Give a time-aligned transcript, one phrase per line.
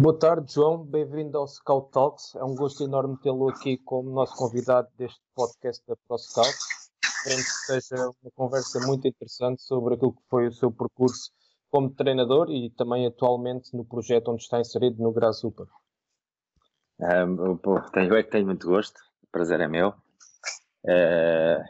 [0.00, 0.84] Boa tarde, João.
[0.84, 2.36] Bem-vindo ao Scout Talks.
[2.36, 6.56] É um gosto enorme tê-lo aqui como nosso convidado deste podcast da ProScout.
[7.04, 11.32] Esperemos que seja uma conversa muito interessante sobre aquilo que foi o seu percurso
[11.68, 15.66] como treinador e também atualmente no projeto onde está inserido no Grasshopper.
[17.00, 17.58] Um,
[17.92, 19.92] tenho, é que tenho muito gosto, o prazer é meu.
[20.86, 21.60] É,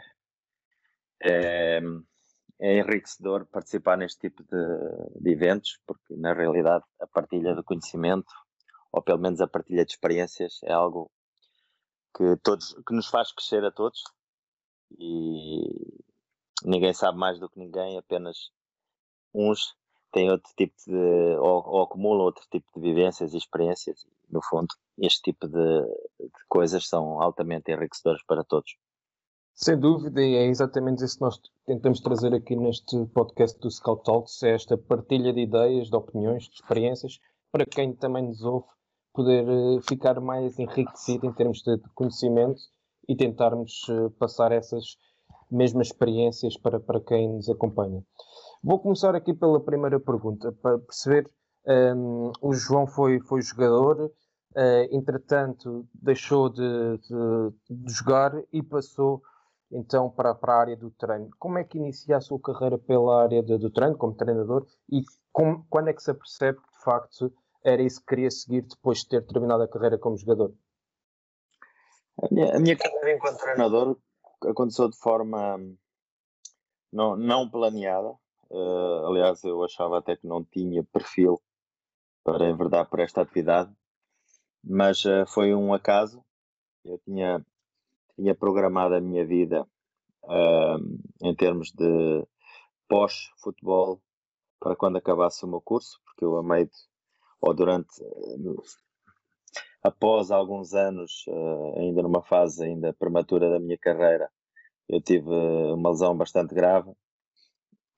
[2.60, 8.32] é enriquecedor participar neste tipo de, de, eventos, porque na realidade a partilha do conhecimento,
[8.92, 11.10] ou pelo menos a partilha de experiências, é algo
[12.16, 14.02] que, todos, que nos faz crescer a todos
[14.98, 16.02] e
[16.64, 18.50] ninguém sabe mais do que ninguém, apenas
[19.32, 19.76] uns
[20.12, 21.36] têm outro tipo de.
[21.38, 24.06] ou, ou acumulam outro tipo de vivências e experiências.
[24.30, 25.82] No fundo, este tipo de,
[26.20, 28.76] de coisas são altamente enriquecedoras para todos.
[29.60, 34.04] Sem dúvida, e é exatamente isso que nós tentamos trazer aqui neste podcast do Scout
[34.04, 37.18] Talks, é esta partilha de ideias, de opiniões, de experiências,
[37.50, 38.66] para quem também nos ouve
[39.12, 42.60] poder eh, ficar mais enriquecido em termos de conhecimento
[43.08, 44.96] e tentarmos eh, passar essas
[45.50, 48.00] mesmas experiências para, para quem nos acompanha.
[48.62, 51.28] Vou começar aqui pela primeira pergunta, para perceber.
[51.66, 56.62] Um, o João foi, foi jogador, uh, entretanto deixou de,
[56.98, 59.20] de, de, jogar e passou
[59.70, 61.30] então para, para a área do treino.
[61.38, 65.02] Como é que inicia a sua carreira pela área de, do treino, como treinador, e
[65.32, 68.98] como, quando é que se apercebe que de facto era isso que queria seguir depois
[69.00, 70.54] de ter terminado a carreira como jogador?
[72.22, 73.96] A minha, a minha carreira enquanto treinador
[74.44, 75.58] aconteceu de forma
[76.92, 78.10] não, não planeada.
[78.50, 81.40] Uh, aliás, eu achava até que não tinha perfil
[82.24, 83.70] para enverdar por esta atividade,
[84.64, 86.24] mas uh, foi um acaso.
[86.84, 87.44] Eu tinha,
[88.18, 89.64] tinha programado a minha vida
[90.24, 90.78] uh,
[91.22, 92.26] em termos de
[92.88, 94.02] pós-futebol
[94.58, 96.68] para quando acabasse o meu curso, porque eu amei
[97.40, 98.02] ou durante
[99.84, 101.24] após alguns anos,
[101.76, 104.28] ainda numa fase ainda prematura da minha carreira,
[104.88, 106.92] eu tive uma lesão bastante grave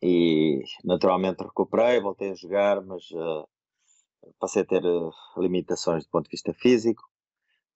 [0.02, 3.48] e naturalmente recuperei, voltei a jogar, mas uh,
[4.38, 7.02] passei a ter uh, limitações do ponto de vista físico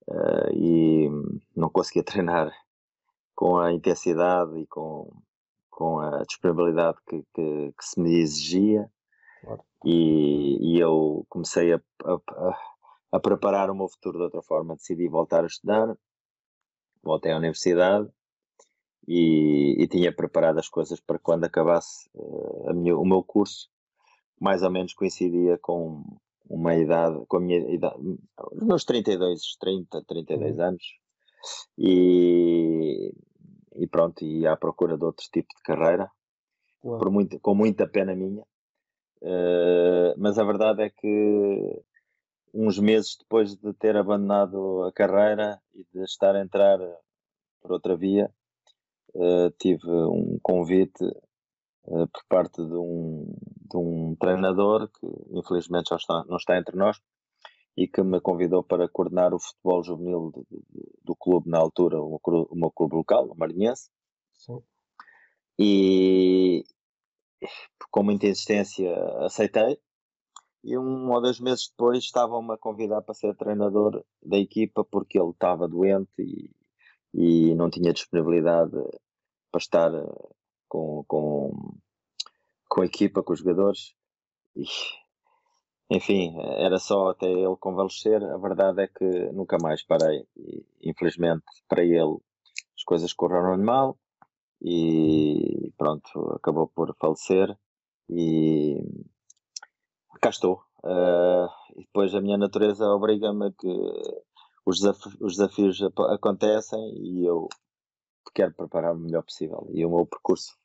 [0.08, 1.08] uh, e
[1.56, 2.52] não conseguia treinar
[3.34, 5.10] com a intensidade e com,
[5.70, 8.90] com a disponibilidade que, que, que se me exigia.
[9.42, 9.64] Claro.
[9.84, 12.58] E, e, eu comecei a, a,
[13.12, 14.76] a, preparar o meu futuro de outra forma.
[14.76, 15.94] Decidi voltar a estudar,
[17.02, 18.08] voltei à universidade
[19.06, 23.68] e, e, tinha preparado as coisas para quando acabasse uh, minha, o meu curso,
[24.40, 26.02] mais ou menos coincidia com
[26.48, 27.96] uma idade, com a minha idade,
[28.52, 30.64] os meus 32, 30, 32 uhum.
[30.64, 30.84] anos,
[31.78, 33.12] e,
[33.74, 36.10] e pronto, e à procura de outro tipo de carreira,
[36.80, 38.42] por muito, com muita pena minha,
[39.22, 41.82] uh, mas a verdade é que
[42.52, 46.78] uns meses depois de ter abandonado a carreira e de estar a entrar
[47.60, 48.30] por outra via,
[49.14, 51.04] uh, tive um convite
[51.86, 53.34] uh, por parte de um,
[53.70, 55.06] de um treinador que
[55.38, 57.00] infelizmente já está, não está entre nós
[57.76, 62.08] e que me convidou para coordenar o futebol juvenil de, do clube na altura, o
[62.08, 63.90] meu, o meu clube local, o Marinhense.
[64.32, 64.62] Sim.
[65.58, 66.64] E
[67.90, 68.92] com muita insistência
[69.24, 69.78] aceitei.
[70.62, 75.18] E um ou dois meses depois estavam-me a convidar para ser treinador da equipa porque
[75.18, 76.50] ele estava doente e,
[77.12, 78.72] e não tinha disponibilidade
[79.52, 80.28] para estar eh,
[80.74, 81.52] com, com,
[82.68, 83.94] com a equipa, com os jogadores.
[84.56, 84.64] E,
[85.88, 88.20] enfim, era só até ele convalescer.
[88.24, 90.26] A verdade é que nunca mais parei.
[90.36, 92.18] E, infelizmente, para ele,
[92.76, 93.96] as coisas correram mal
[94.60, 97.56] e pronto, acabou por falecer.
[98.10, 98.82] E
[100.20, 100.60] cá estou.
[100.82, 103.68] Uh, e depois a minha natureza obriga-me que
[104.66, 104.82] os,
[105.20, 105.80] os desafios
[106.10, 107.48] acontecem e eu
[108.34, 109.68] quero preparar o melhor possível.
[109.72, 110.56] E o meu percurso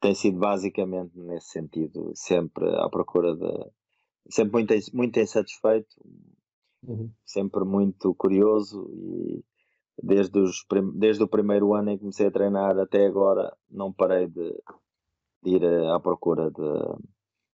[0.00, 3.70] tem sido basicamente nesse sentido, sempre à procura de.
[4.28, 5.94] sempre muito, muito insatisfeito,
[6.82, 7.10] uhum.
[7.24, 9.44] sempre muito curioso e
[10.02, 10.64] desde, os,
[10.94, 14.62] desde o primeiro ano em que comecei a treinar até agora não parei de,
[15.42, 17.08] de ir à procura de,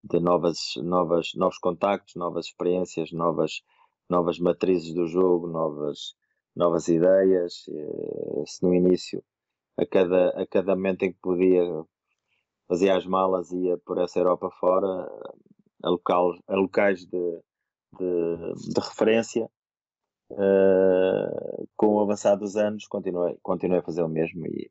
[0.04, 3.62] de novas, novas, novos contactos, novas experiências, novas,
[4.08, 6.14] novas matrizes do jogo, novas,
[6.56, 7.64] novas ideias.
[7.68, 9.22] Eh, se no início,
[9.76, 11.62] a cada, a cada momento em que podia,
[12.70, 14.86] fazia as malas e ia por essa Europa fora,
[15.82, 17.40] a, local, a locais de,
[17.98, 19.50] de, de referência.
[20.30, 24.70] Uh, com o avançar dos anos continuei, continuei a fazer o mesmo e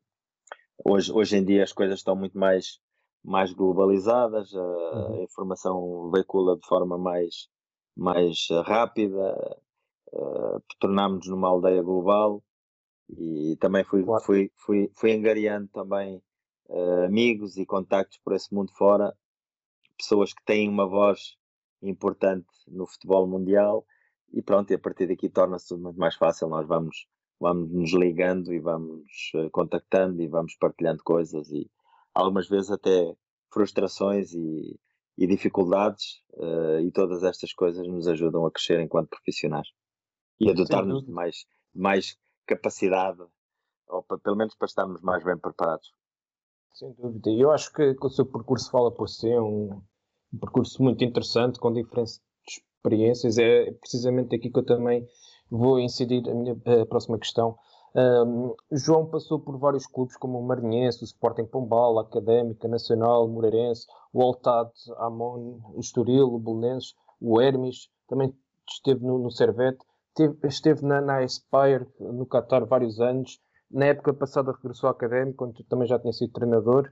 [0.82, 2.80] hoje, hoje em dia as coisas estão muito mais
[3.22, 5.22] mais globalizadas, a, uhum.
[5.22, 7.50] informação veicula de forma mais,
[7.94, 9.60] mais rápida,
[10.14, 12.42] uh, tornámos-nos numa aldeia global
[13.10, 14.24] e também fui, claro.
[14.24, 16.22] fui, fui, fui angariando também
[16.70, 19.14] uh, amigos e contactos por esse mundo fora,
[19.96, 21.36] pessoas que têm uma voz
[21.82, 23.84] importante no futebol mundial
[24.32, 27.06] e pronto, e a partir daqui torna-se tudo muito mais fácil, nós vamos,
[27.38, 31.70] vamos nos ligando e vamos uh, contactando e vamos partilhando coisas e
[32.14, 33.14] algumas vezes até
[33.52, 34.78] frustrações e,
[35.18, 39.68] e dificuldades, uh, e todas estas coisas nos ajudam a crescer enquanto profissionais
[40.38, 41.44] e a dotar-nos de mais,
[41.74, 43.20] mais capacidade,
[43.86, 45.92] ou para, pelo menos para estarmos mais bem preparados.
[46.72, 47.30] Sem dúvida.
[47.30, 49.82] Eu acho que, que, o seu percurso fala por si, é um,
[50.32, 53.38] um percurso muito interessante, com diferentes experiências.
[53.38, 55.06] É precisamente aqui que eu também
[55.50, 57.58] vou incidir a minha a próxima questão.
[57.94, 63.26] Um, João passou por vários clubes como o Marinhense, o Sporting Pombal, a Académica, Nacional,
[63.26, 68.32] Moreirense, o Altad, Amon, o Estoril, o Belenenses, o Hermes, também
[68.68, 73.40] esteve no, no Servete, esteve, esteve na, na Aspire, no Qatar, vários anos.
[73.70, 76.90] Na época passada regressou à Académica, quando também já tinha sido treinador.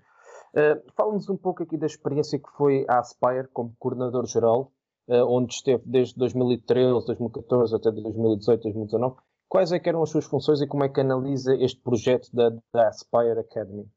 [0.55, 4.73] Uh, Fala-nos um pouco aqui da experiência que foi à Aspire como coordenador-geral,
[5.09, 9.17] uh, onde esteve desde 2013, 2014 até 2018, 2019
[9.49, 12.89] Quais é eram as suas funções e como é que analisa este projeto da, da
[12.89, 13.89] Aspire Academy?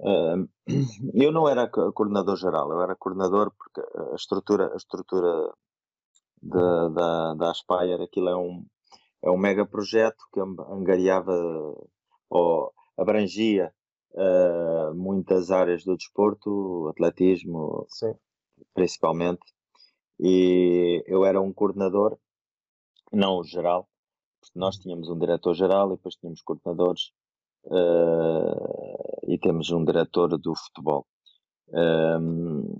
[0.00, 0.48] Uh,
[1.14, 3.80] eu não era coordenador geral, eu era coordenador porque
[4.12, 5.52] a estrutura, a estrutura
[6.42, 8.66] da, da Aspire, aquilo é um,
[9.22, 11.32] é um mega projeto que angariava
[12.28, 13.72] ou abrangia
[14.14, 18.14] uh, muitas áreas do desporto, atletismo, Sim.
[18.74, 19.42] principalmente,
[20.18, 22.18] e eu era um coordenador,
[23.12, 23.88] não geral,
[24.40, 27.12] porque nós tínhamos um diretor-geral e depois tínhamos coordenadores
[27.66, 31.06] uh, e temos um diretor do futebol.
[31.68, 32.74] Um,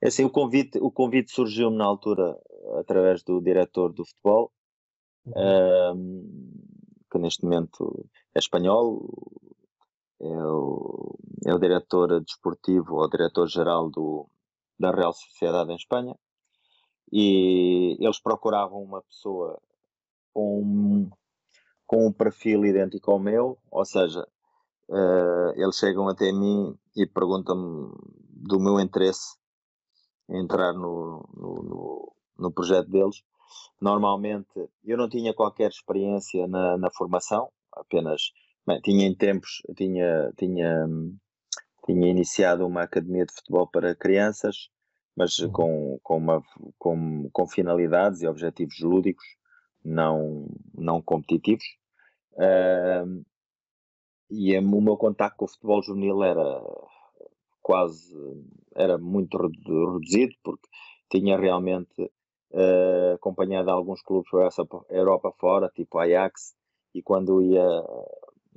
[0.00, 2.36] é assim, o convite, o convite surgiu na altura
[2.78, 4.52] através do diretor do futebol,
[5.36, 6.48] um,
[7.10, 9.08] que neste momento é espanhol,
[10.20, 13.90] é o, é o diretor desportivo ou diretor-geral
[14.78, 16.14] da Real Sociedade em Espanha,
[17.12, 19.60] e eles procuravam uma pessoa
[20.32, 21.10] com,
[21.86, 24.26] com um perfil idêntico ao meu, ou seja,
[24.88, 27.92] uh, eles chegam até mim e perguntam-me
[28.30, 29.36] do meu interesse
[30.28, 33.22] em entrar no, no, no, no, projeto deles.
[33.80, 38.32] Normalmente eu não tinha qualquer experiência na, na formação, apenas
[38.66, 40.86] bem, tinha em tempos, tinha, tinha,
[41.84, 44.68] tinha iniciado uma academia de futebol para crianças,
[45.16, 45.52] mas uhum.
[45.52, 46.42] com, com, uma,
[46.78, 49.24] com, com finalidades e objetivos lúdicos
[49.84, 51.64] não, não competitivos.
[52.34, 53.24] Uh,
[54.30, 56.62] e o meu contacto com o futebol juvenil era
[57.62, 58.14] quase,
[58.76, 60.68] era muito reduzido, porque
[61.10, 62.10] tinha realmente
[62.52, 66.54] uh, acompanhado alguns clubes por essa Europa fora, tipo Ajax,
[66.94, 67.62] e quando ia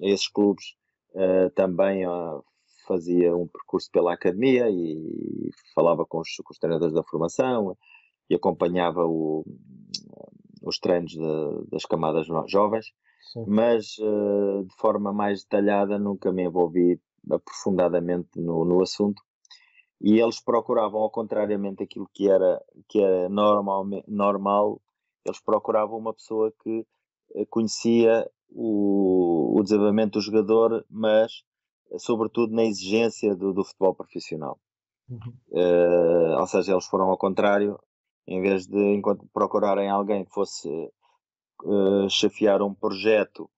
[0.02, 0.76] a esses clubes
[1.14, 2.44] uh, também uh,
[2.88, 7.78] fazia um percurso pela academia e falava com os, com os treinadores da formação
[8.30, 9.46] e acompanhava o,
[10.64, 12.88] os treinos de, das camadas jovens,
[13.34, 13.46] Sim.
[13.48, 19.22] mas uh, de forma mais detalhada nunca me envolvi aprofundadamente no, no assunto.
[20.04, 24.82] E eles procuravam, ao contrariamente aquilo que era, que era normal, normal,
[25.24, 26.86] eles procuravam uma pessoa que
[27.36, 31.44] eh, conhecia o, o desenvolvimento do jogador, mas
[31.98, 34.60] sobretudo na exigência do, do futebol profissional.
[35.10, 35.34] Uhum.
[35.50, 37.78] Uh, ou seja, eles foram ao contrário,
[38.26, 39.02] em vez de
[39.34, 40.70] procurarem alguém que fosse
[41.64, 43.50] uh, chefiar um projeto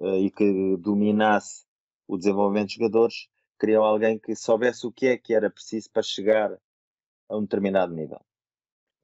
[0.00, 1.64] uh, e que dominasse
[2.08, 6.02] o desenvolvimento de jogadores, queriam alguém que soubesse o que é que era preciso para
[6.02, 6.56] chegar
[7.28, 8.20] a um determinado nível.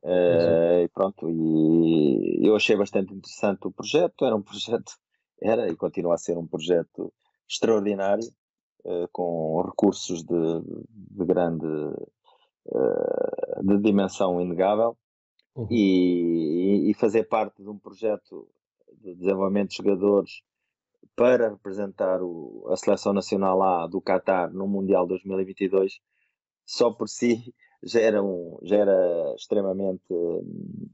[0.03, 4.93] Uh, e pronto, e eu achei bastante interessante o projeto, era um projeto,
[5.41, 7.13] era e continua a ser um projeto
[7.49, 8.27] extraordinário,
[8.85, 14.97] uh, com recursos de, de grande uh, de dimensão inegável
[15.55, 15.69] uhum.
[15.71, 18.49] e, e, fazer parte de um projeto
[19.01, 20.43] de desenvolvimento de jogadores
[21.17, 26.01] para representar o, a seleção nacional A do Qatar no Mundial 2022
[26.65, 30.89] só por si já era, um, já era extremamente hum,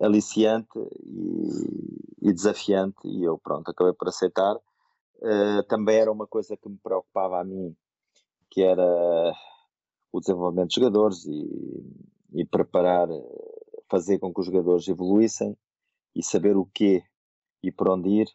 [0.00, 4.56] aliciante e, e, desafiante e eu pronto acabei por aceitar.
[5.16, 7.76] Uh, também era uma coisa que me preocupava a mim
[8.50, 8.82] que era
[10.10, 13.06] o desenvolvimento dos jogadores e, e preparar
[13.88, 15.56] fazer com que os jogadores evoluíssem
[16.14, 17.02] e saber o que
[17.62, 18.28] e por onde ir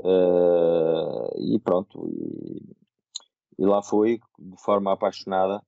[0.00, 2.76] uh, e pronto e,
[3.58, 5.62] e lá foi de forma apaixonada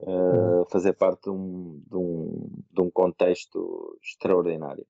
[0.00, 4.86] uh, fazer parte de um, de, um, de um contexto extraordinário,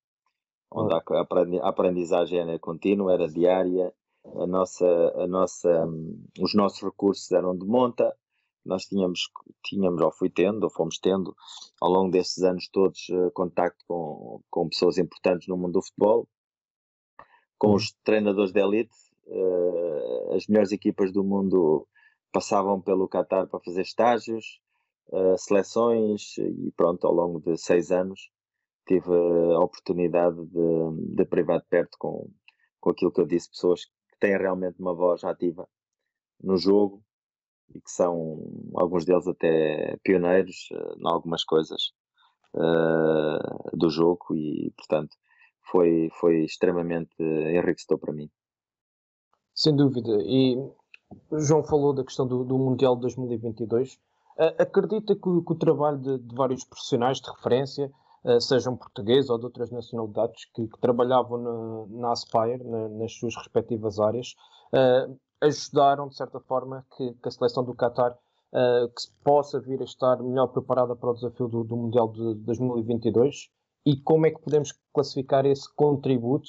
[0.70, 3.92] onde a, aprendizagem era contínua, era diária,
[4.24, 8.14] a nossa, a nossa, um, os nossos recursos eram de monta,
[8.64, 9.30] nós tínhamos,
[9.64, 11.34] tínhamos ou fui tendo, ou fomos tendo,
[11.80, 16.28] ao longo desses anos todos, uh, contacto com, com pessoas importantes no mundo do futebol,
[17.58, 18.94] com os treinadores de elite,
[19.26, 21.86] uh, as melhores equipas do mundo
[22.32, 24.60] passavam pelo Qatar para fazer estágios,
[25.08, 28.30] uh, seleções e pronto, ao longo de seis anos
[28.86, 29.12] tive
[29.54, 32.30] a oportunidade de, de privar de perto com,
[32.80, 35.68] com aquilo que eu disse, pessoas que têm realmente uma voz ativa
[36.40, 37.02] no jogo
[37.74, 38.38] e que são
[38.74, 41.92] alguns deles até pioneiros uh, em algumas coisas
[42.54, 45.16] uh, do jogo e portanto
[45.70, 48.30] foi, foi extremamente enriquecedor para mim.
[49.54, 50.18] Sem dúvida.
[50.22, 50.56] E
[51.30, 53.94] o João falou da questão do, do Mundial de 2022.
[53.94, 57.90] Uh, acredita que, que, o trabalho de, de, vários profissionais de referência,
[58.24, 63.12] uh, sejam portugueses ou de outras nacionalidades, que, que trabalhavam na, na Aspire, na, nas
[63.14, 64.34] suas respectivas áreas,
[64.74, 68.16] uh, ajudaram, de certa forma, que, que a seleção do Qatar
[68.94, 72.34] que se possa vir a estar melhor preparada para o desafio do, do Mundial de
[72.36, 73.50] 2022?
[73.86, 76.48] E como é que podemos classificar esse contributo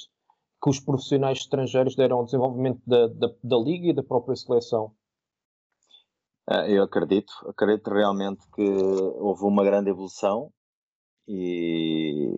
[0.61, 4.91] que os profissionais estrangeiros deram ao desenvolvimento da, da, da Liga e da própria seleção?
[6.49, 10.51] Ah, eu acredito, acredito realmente que houve uma grande evolução
[11.27, 12.33] e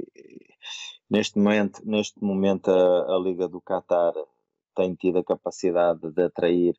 [1.09, 4.13] neste momento, neste momento a, a Liga do Qatar
[4.75, 6.75] tem tido a capacidade de atrair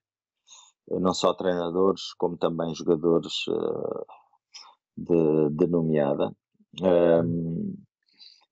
[0.90, 4.04] não só treinadores como também jogadores uh,
[4.96, 6.34] de, de nomeada.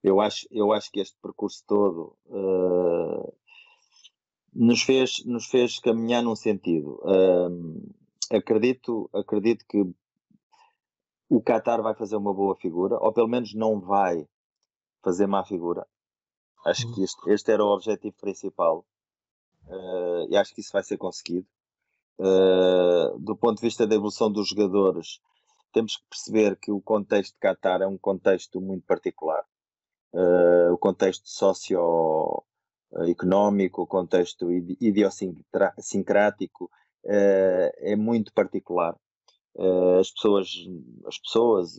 [0.02, 3.34] Eu acho, eu acho que este percurso todo uh,
[4.54, 7.00] nos, fez, nos fez caminhar num sentido.
[7.02, 7.92] Uh,
[8.30, 9.84] acredito, acredito que
[11.28, 14.26] o Qatar vai fazer uma boa figura, ou pelo menos não vai
[15.02, 15.86] fazer má figura.
[16.64, 18.84] Acho que este, este era o objetivo principal
[19.66, 21.46] uh, e acho que isso vai ser conseguido.
[23.20, 25.20] Do ponto de vista da evolução dos jogadores,
[25.72, 29.44] temos que perceber que o contexto de Qatar é um contexto muito particular
[30.12, 36.70] uh, o contexto socioeconómico, o contexto idiosincrático
[37.04, 38.96] uh, é muito particular.
[39.54, 40.48] Uh, as pessoas,
[41.06, 41.78] as pessoas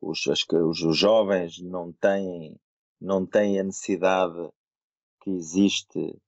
[0.00, 2.56] os, as, os, os jovens não têm,
[3.00, 4.50] não têm a necessidade
[5.22, 6.20] que existe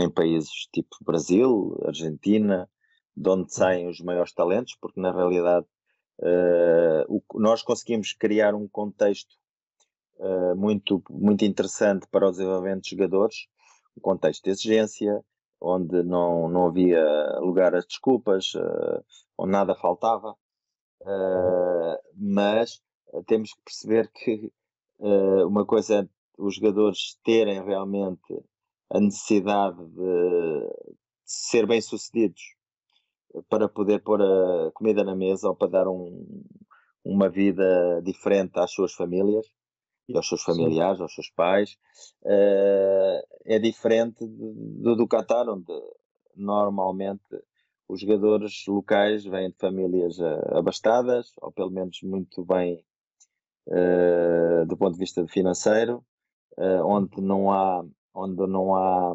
[0.00, 2.68] em países tipo Brasil, Argentina,
[3.16, 5.66] de onde saem os maiores talentos, porque na realidade
[7.08, 9.34] o, nós conseguimos criar um contexto
[10.18, 13.46] uh, muito, muito interessante para o desenvolvimento de jogadores,
[13.96, 15.24] um contexto de exigência,
[15.60, 17.04] onde não, não havia
[17.40, 19.04] lugar às desculpas, uh,
[19.36, 20.34] onde nada faltava,
[22.14, 22.82] mas
[23.26, 24.52] temos que perceber que
[25.46, 26.08] uma coisa é
[26.38, 28.44] os jogadores terem realmente
[28.90, 32.40] a necessidade de, de ser bem-sucedidos
[33.48, 36.44] para poder pôr a comida na mesa ou para dar um,
[37.04, 39.46] uma vida diferente às suas famílias
[40.08, 41.02] e aos seus familiares, Sim.
[41.02, 41.76] aos seus pais.
[42.22, 45.72] Uh, é diferente do, do Qatar, onde
[46.34, 47.22] normalmente
[47.88, 52.82] os jogadores locais vêm de famílias uh, abastadas, ou pelo menos muito bem
[53.68, 56.02] uh, do ponto de vista financeiro,
[56.84, 59.14] onde não há onde não há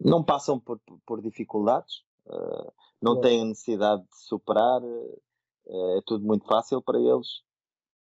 [0.00, 6.46] não passam por, por dificuldades, uh, não têm necessidade de superar, uh, é tudo muito
[6.46, 7.42] fácil para eles.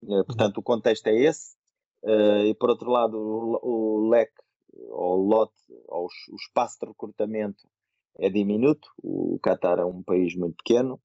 [0.03, 1.57] Uh, portanto, o contexto é esse.
[2.05, 4.43] e por outro lado, o, o leque,
[4.91, 5.55] ou o lote,
[5.88, 7.67] ou o espaço de recrutamento
[8.19, 8.88] é diminuto.
[9.03, 11.00] O Qatar é um país muito pequeno.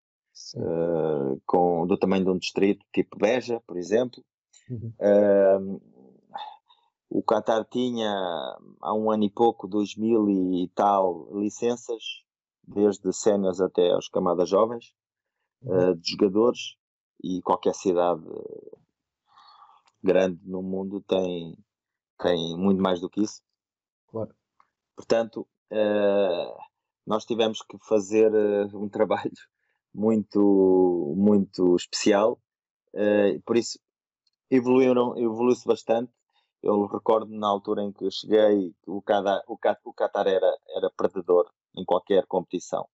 [0.56, 4.24] uh, com, do tamanho de um distrito, tipo Beja, por exemplo.
[4.70, 4.94] Uhum.
[5.00, 5.82] Uh,
[7.14, 8.10] o Qatar tinha
[8.82, 12.02] há um ano e pouco, dois mil e tal licenças,
[12.64, 14.96] desde séniores até as camadas jovens,
[15.64, 16.78] uh, de jogadores,
[17.22, 18.24] e qualquer cidade
[20.02, 21.58] grande no mundo tem,
[22.18, 23.42] tem muito mais do que isso.
[24.08, 24.34] Claro.
[24.96, 26.58] Portanto, uh,
[27.06, 29.32] nós tivemos que fazer uh, um trabalho
[29.94, 32.42] muito, muito especial,
[32.94, 33.78] uh, por isso
[34.50, 36.12] evoluíram, evoluiu-se bastante.
[36.64, 40.58] Eu recordo na altura em que eu cheguei, o Qatar, o Qatar, o Qatar era,
[40.76, 42.88] era perdedor em qualquer competição,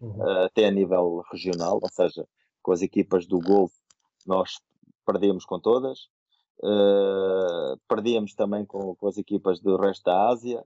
[0.00, 0.44] Uhum.
[0.44, 2.24] até a nível regional, ou seja,
[2.62, 3.74] com as equipas do Golfo
[4.24, 4.60] nós
[5.04, 6.08] perdíamos com todas,
[6.62, 10.62] uh, perdíamos também com, com, as equipas do resto da Ásia,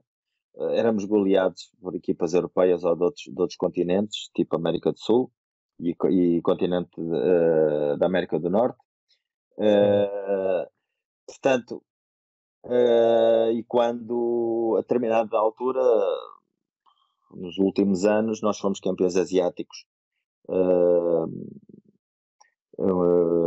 [0.55, 4.99] uh, éramos goleados por equipas europeias ou de outros, de outros continentes, tipo América do
[4.99, 5.31] Sul
[5.79, 8.77] e, e continente uh, da América do Norte.
[11.25, 11.81] portanto,
[12.65, 15.81] e quando a determinada altura,
[17.31, 19.85] nos últimos anos, nós fomos campeões asiáticos
[20.47, 21.27] uh,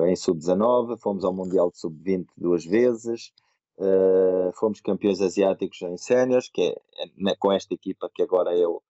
[0.06, 3.32] em sub-19, fomos ao Mundial de sub-20 duas vezes,
[3.78, 6.74] uh, fomos campeões asiáticos em séniores, que é,
[7.30, 8.82] é, com esta equipa que agora é o,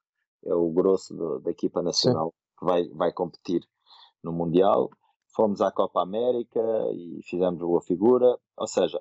[0.44, 2.58] é o grosso do, da equipa nacional Sim.
[2.58, 3.62] que vai, vai competir
[4.22, 4.90] no Mundial.
[5.34, 6.60] Fomos à Copa América
[6.92, 9.00] e fizemos boa figura, ou seja,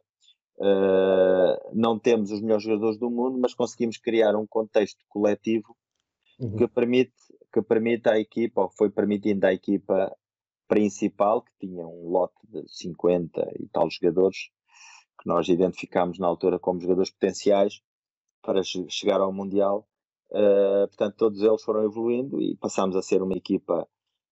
[0.59, 5.75] uh, não temos os melhores jogadores do mundo, mas conseguimos criar um contexto coletivo
[6.39, 6.55] uhum.
[6.55, 7.13] que permite
[7.55, 10.13] que permite à equipa, ou foi permitindo à equipa
[10.67, 14.49] principal, que tinha um lote de 50 e tal jogadores,
[15.21, 17.81] que nós identificámos na altura como jogadores potenciais
[18.41, 19.87] para chegar ao Mundial.
[20.31, 23.87] Uh, portanto, todos eles foram evoluindo e passámos a ser uma equipa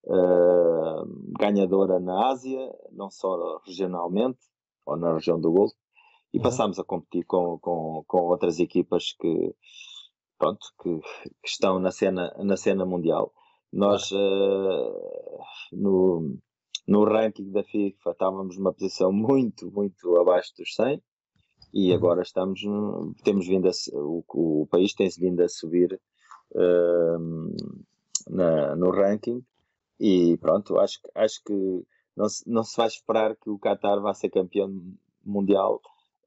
[0.05, 1.05] uh,
[1.39, 2.59] ganhadora na Ásia,
[2.91, 4.39] não só regionalmente,
[4.85, 5.75] ou na região do Golfo,
[6.33, 6.43] e uhum.
[6.43, 9.55] passámos a competir com, com, com outras equipas que,
[10.37, 13.31] pronto, que, que estão na cena, na cena mundial.
[13.71, 15.39] Nós, uh,
[15.71, 16.37] no,
[16.87, 21.01] no ranking da FIFA, estávamos numa posição muito, muito abaixo dos 100
[21.73, 21.95] e uhum.
[21.95, 22.61] agora estamos,
[23.23, 25.99] temos vindo a, o, o país tem-se vindo a subir
[26.51, 27.55] uh,
[28.27, 29.43] na, no ranking
[29.99, 34.13] e pronto, acho, acho que não se, não se vai esperar que o Qatar vá
[34.13, 34.69] ser campeão
[35.23, 35.81] mundial.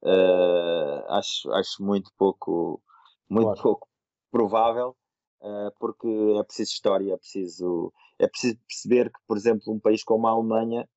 [0.06, 2.80] Uh, acho, acho muito pouco,
[3.28, 3.62] muito claro.
[3.62, 3.88] pouco
[4.30, 4.96] provável
[5.40, 10.04] uh, porque é preciso história, é preciso, é preciso perceber que, por exemplo, um país
[10.04, 10.88] como a Alemanha,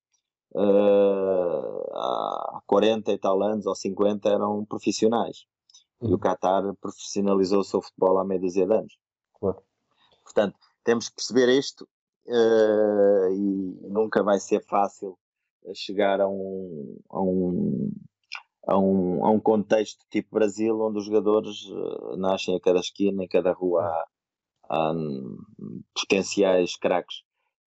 [0.54, 5.44] uh, há 40 e tal anos ou 50 eram profissionais.
[6.00, 6.10] Uhum.
[6.10, 6.20] E o uhum.
[6.20, 8.96] Qatar profissionalizou o seu futebol há meia dúzia de anos.
[9.38, 9.62] Claro.
[10.22, 11.88] Portanto, temos que perceber isto
[12.26, 15.18] uh, e nunca vai ser fácil
[15.74, 17.92] chegar a um, a um,
[18.70, 23.24] a um, a um contexto tipo Brasil, onde os jogadores uh, nascem a cada esquina,
[23.24, 24.06] em cada rua há,
[24.70, 24.94] há
[25.92, 27.22] potenciais craques,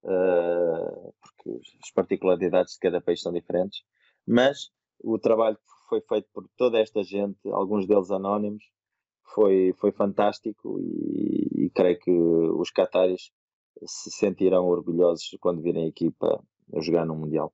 [0.05, 3.83] uh, porque as particularidades de cada país são diferentes,
[4.25, 4.71] mas
[5.03, 8.63] o trabalho que foi feito por toda esta gente, alguns deles anónimos,
[9.35, 13.29] foi, foi fantástico e, e creio que os cataris
[13.85, 16.41] se sentirão orgulhosos quando virem a equipa
[16.73, 17.51] a jogar no Mundial.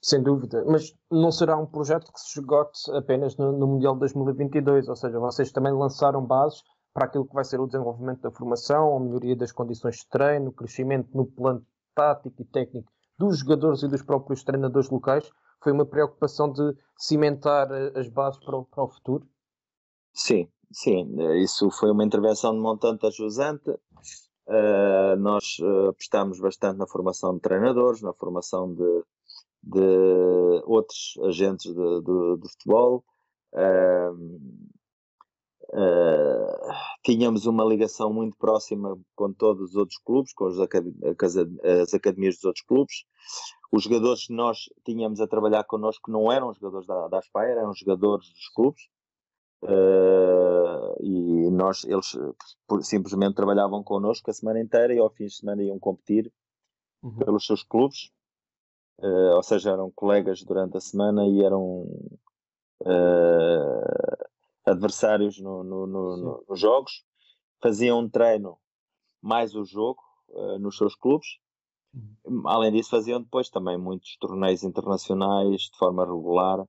[0.00, 4.88] Sem dúvida, mas não será um projeto que se esgote apenas no, no Mundial 2022,
[4.88, 6.62] ou seja, vocês também lançaram bases
[6.94, 10.50] para aquilo que vai ser o desenvolvimento da formação, a melhoria das condições de treino,
[10.50, 15.28] o crescimento no plano tático e técnico dos jogadores e dos próprios treinadores locais.
[15.60, 19.26] Foi uma preocupação de cimentar eh, as bases para o, para o futuro?
[20.12, 21.08] Sim, sim.
[21.42, 23.70] Isso foi uma intervenção de montante ajusante.
[23.70, 29.04] Uh, nós uh, apostámos bastante na formação de treinadores, na formação de,
[29.62, 33.04] de outros agentes de futebol.
[33.52, 34.68] Uh,
[35.70, 36.72] Uh,
[37.04, 42.44] tínhamos uma ligação muito próxima com todos os outros clubes, com as, as academias dos
[42.44, 43.04] outros clubes.
[43.70, 47.74] Os jogadores que nós tínhamos a trabalhar connosco não eram jogadores da, da Aspire, eram
[47.74, 48.82] jogadores dos clubes.
[49.62, 52.16] Uh, e nós, eles
[52.82, 56.32] simplesmente trabalhavam connosco a semana inteira e ao fim de semana iam competir
[57.02, 57.18] uhum.
[57.18, 58.10] pelos seus clubes.
[58.98, 61.82] Uh, ou seja, eram colegas durante a semana e eram
[62.82, 64.26] uh,
[64.66, 67.04] adversários no, no, no, nos jogos,
[67.62, 68.58] faziam um treino
[69.22, 71.38] mais o jogo uh, nos seus clubes.
[71.94, 72.48] Uhum.
[72.48, 76.66] Além disso, faziam depois também muitos torneios internacionais de forma regular,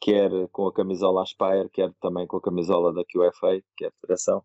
[0.00, 3.92] quer com a camisola Aspire, quer também com a camisola da QFA, que é a
[4.00, 4.42] Federação.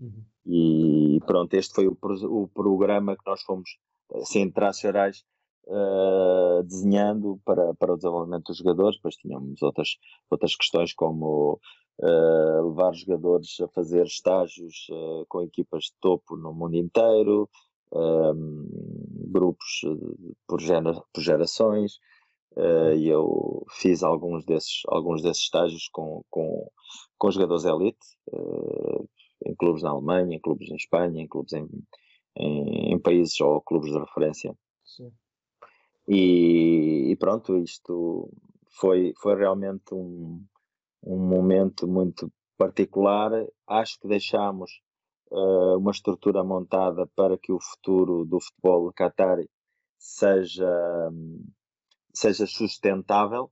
[0.00, 0.24] Uhum.
[0.46, 3.78] E pronto, este foi o, o programa que nós fomos,
[4.14, 5.24] assim, traços gerais,
[5.66, 8.96] uh, desenhando para, para o desenvolvimento dos jogadores.
[8.96, 9.96] Depois tínhamos outras,
[10.30, 11.60] outras questões como
[12.00, 17.48] uh, levar os jogadores a fazer estágios uh, com equipas de topo no mundo inteiro,
[19.32, 19.80] grupos
[20.46, 21.98] por, gera, por gerações.
[22.96, 26.70] E eu fiz alguns desses, alguns desses estágios com, com,
[27.18, 27.98] com jogadores elite,
[29.44, 31.66] em clubes na Alemanha, em clubes em Espanha, em clubes em,
[32.36, 34.56] em, em países ou clubes de referência.
[34.84, 35.10] Sim.
[36.12, 38.28] E, e, pronto, isto
[38.80, 40.44] foi, foi realmente um,
[41.04, 43.30] um momento muito particular.
[43.64, 44.72] Acho que deixámos
[45.30, 49.48] uh, uma estrutura montada para que o futuro do futebol qatari
[49.96, 51.12] seja,
[52.12, 53.48] seja sustentável,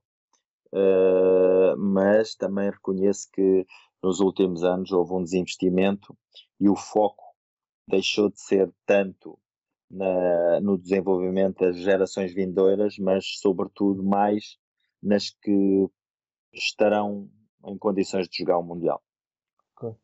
[0.73, 3.65] uh, mas também reconheço que
[4.03, 6.13] nos últimos anos houve um desinvestimento
[6.59, 7.23] e o foco
[7.87, 9.39] deixou de ser tanto
[9.89, 14.57] na, no desenvolvimento das gerações vindouras, mas sobretudo mais
[15.01, 15.87] nas que
[16.53, 17.29] estarão
[17.65, 19.01] em condições de jogar o Mundial.
[19.77, 19.95] Okay.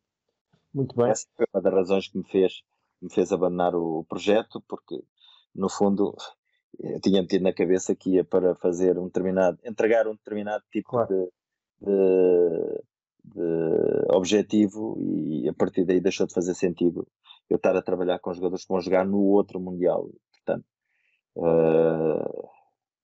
[0.73, 1.09] Muito bem.
[1.09, 2.63] Essa foi uma das razões que me fez,
[3.01, 5.03] me fez abandonar o projeto, porque
[5.53, 6.15] no fundo
[6.79, 10.89] eu tinha tido na cabeça que ia para fazer um determinado, entregar um determinado tipo
[10.89, 11.07] claro.
[11.07, 11.31] de,
[11.81, 12.83] de,
[13.23, 17.07] de objetivo e a partir daí deixou de fazer sentido
[17.49, 20.09] eu estar a trabalhar com jogadores que vão jogar no outro Mundial.
[20.31, 20.65] Portanto,
[21.37, 22.49] uh,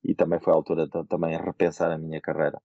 [0.04, 2.62] e também foi a altura de também repensar a minha carreira.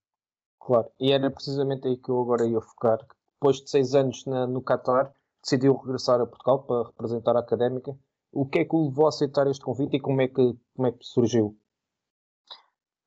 [0.58, 2.98] Claro, e era precisamente aí que eu agora ia focar.
[3.34, 5.12] Depois de seis anos na, no Qatar,
[5.42, 7.96] decidiu regressar a Portugal para representar a Académica.
[8.32, 10.88] O que é que o levou a aceitar este convite e como é que, como
[10.88, 11.56] é que surgiu?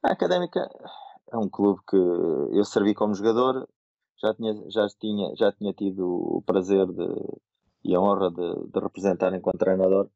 [0.03, 0.69] A Académica
[1.32, 3.67] é um clube que eu servi como jogador,
[4.21, 7.08] já tinha, já tinha, já tinha tido o prazer de,
[7.84, 10.10] e a honra de, de representar enquanto treinador.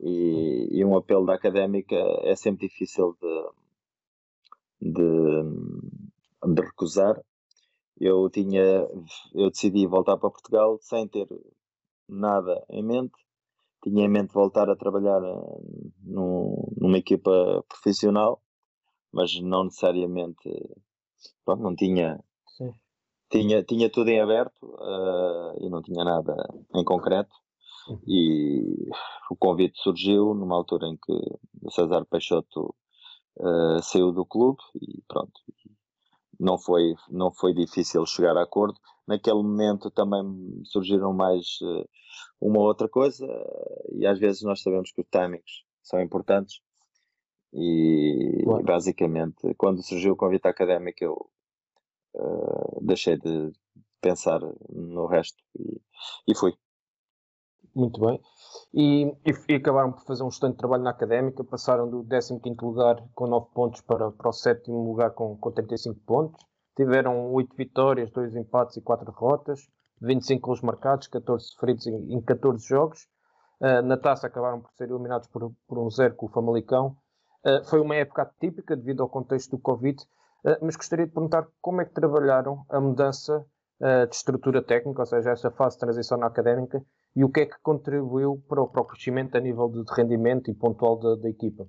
[0.00, 3.16] E, e, um apelo da académica é sempre difícil
[4.80, 7.20] de, de, de, recusar.
[8.00, 8.86] Eu tinha,
[9.34, 11.26] eu decidi voltar para Portugal sem ter
[12.08, 13.14] nada em mente.
[13.82, 15.60] Tinha em mente voltar a trabalhar eh,
[16.04, 18.40] num, numa equipa profissional,
[19.12, 20.48] mas não necessariamente,
[21.44, 22.22] pronto, não tinha
[23.30, 26.34] tinha, tinha tudo em aberto uh, e não tinha nada
[26.74, 27.34] em concreto.
[27.88, 28.00] Uhum.
[28.06, 28.90] E
[29.30, 31.12] o convite surgiu numa altura em que
[31.62, 32.74] o César Peixoto
[33.38, 35.32] uh, saiu do clube e pronto.
[36.38, 38.78] Não foi, não foi difícil chegar a acordo.
[39.06, 40.22] Naquele momento também
[40.64, 41.88] surgiram mais uh,
[42.40, 43.26] uma outra coisa,
[43.92, 46.60] e às vezes nós sabemos que os timings são importantes.
[47.52, 48.62] E claro.
[48.62, 51.30] basicamente, quando surgiu o convite académico, eu
[52.18, 53.52] uh, deixei de
[54.00, 55.80] pensar no resto e,
[56.26, 56.54] e fui.
[57.74, 58.20] Muito bem.
[58.74, 59.14] E,
[59.48, 63.46] e, acabaram por fazer um excelente trabalho na académica, passaram do 15 lugar com 9
[63.54, 66.44] pontos para, para o sétimo lugar com, com 35 pontos.
[66.76, 69.68] Tiveram 8 vitórias, 2 empates e 4 derrotas,
[70.00, 73.06] 25 gols marcados, 14 feridos em, em 14 jogos.
[73.60, 76.96] Uh, na taça acabaram por ser eliminados por, por um zero com o Famalicão.
[77.44, 80.00] Uh, foi uma época atípica devido ao contexto do Covid,
[80.62, 83.44] mas gostaria de perguntar como é que trabalharam a mudança
[83.80, 87.40] uh, de estrutura técnica, ou seja, essa fase de transição na académica, e o que
[87.40, 91.16] é que contribuiu para o, para o crescimento a nível de rendimento e pontual da,
[91.16, 91.68] da equipa?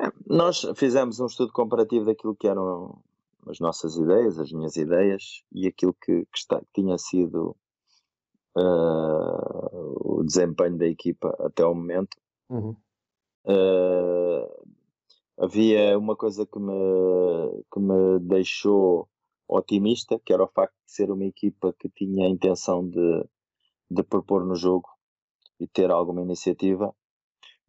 [0.00, 3.00] É, nós fizemos um estudo comparativo daquilo que eram
[3.46, 7.56] as nossas ideias, as minhas ideias, e aquilo que, que, está, que tinha sido
[8.56, 12.16] uh, o desempenho da equipa até ao momento.
[12.48, 12.76] Uhum.
[13.46, 14.73] Uh,
[15.38, 19.08] havia uma coisa que me, que me deixou
[19.48, 23.24] otimista, que era o facto de ser uma equipa que tinha a intenção de,
[23.90, 24.88] de propor no jogo
[25.60, 26.94] e ter alguma iniciativa.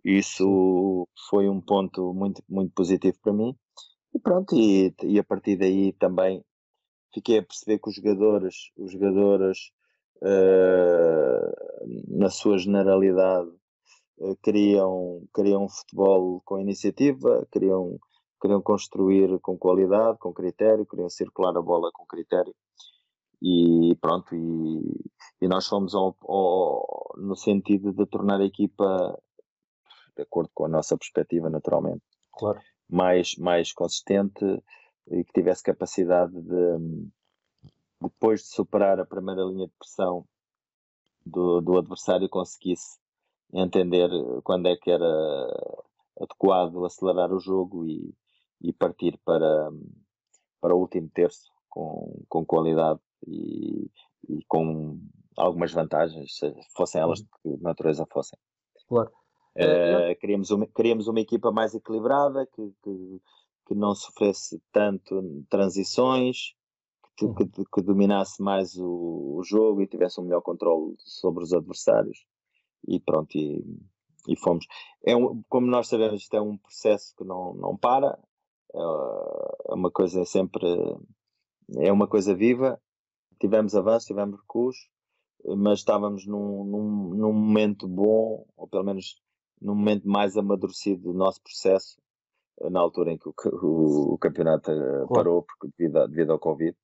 [0.04, 3.56] Isso foi um ponto muito, muito positivo para mim.
[4.14, 6.44] E pronto, e, e a partir daí também
[7.14, 9.72] fiquei a perceber que os jogadores, os jogadores
[10.22, 13.50] uh, na sua generalidade,
[14.20, 18.00] eh, queriam, queriam futebol com iniciativa, queriam,
[18.42, 22.54] queriam construir com qualidade, com critério, queriam circular a bola com critério.
[23.42, 29.20] E pronto, e, e nós fomos ao, ao, no sentido de tornar a equipa,
[30.16, 32.60] de acordo com a nossa perspectiva, naturalmente, claro.
[32.90, 34.46] mais, mais consistente
[35.12, 37.10] e que tivesse capacidade de,
[38.02, 40.26] depois de superar a primeira linha de pressão
[41.26, 42.98] do, do adversário, conseguisse
[43.54, 44.10] entender
[44.44, 45.06] quando é que era
[46.20, 48.14] adequado acelerar o jogo e,
[48.62, 49.70] e partir para,
[50.62, 53.90] para o último terço com, com qualidade e,
[54.30, 55.00] e com
[55.38, 57.26] algumas vantagens, se fossem elas uhum.
[57.26, 58.40] de que natureza fossem.
[58.88, 59.12] Claro.
[59.58, 63.22] Uh, queríamos, uma, queríamos uma equipa mais equilibrada, que, que,
[63.68, 66.54] que não sofresse tanto transições,
[67.16, 71.54] que, que, que dominasse mais o, o, jogo e tivesse um melhor controle sobre os
[71.54, 72.26] adversários.
[72.88, 73.64] E pronto, e,
[74.28, 74.66] e fomos.
[75.06, 78.18] É um, como nós sabemos, isto é um processo que não, não para,
[78.74, 80.68] é, é uma coisa sempre.
[81.78, 82.80] É uma coisa viva.
[83.40, 84.88] Tivemos avanço, tivemos recursos,
[85.58, 89.22] mas estávamos num, num, num momento bom, ou pelo menos
[89.62, 91.98] num momento mais amadurecido do nosso processo,
[92.62, 96.76] na altura em que o, o, o campeonato eh, parou porque, devido, devido ao Covid.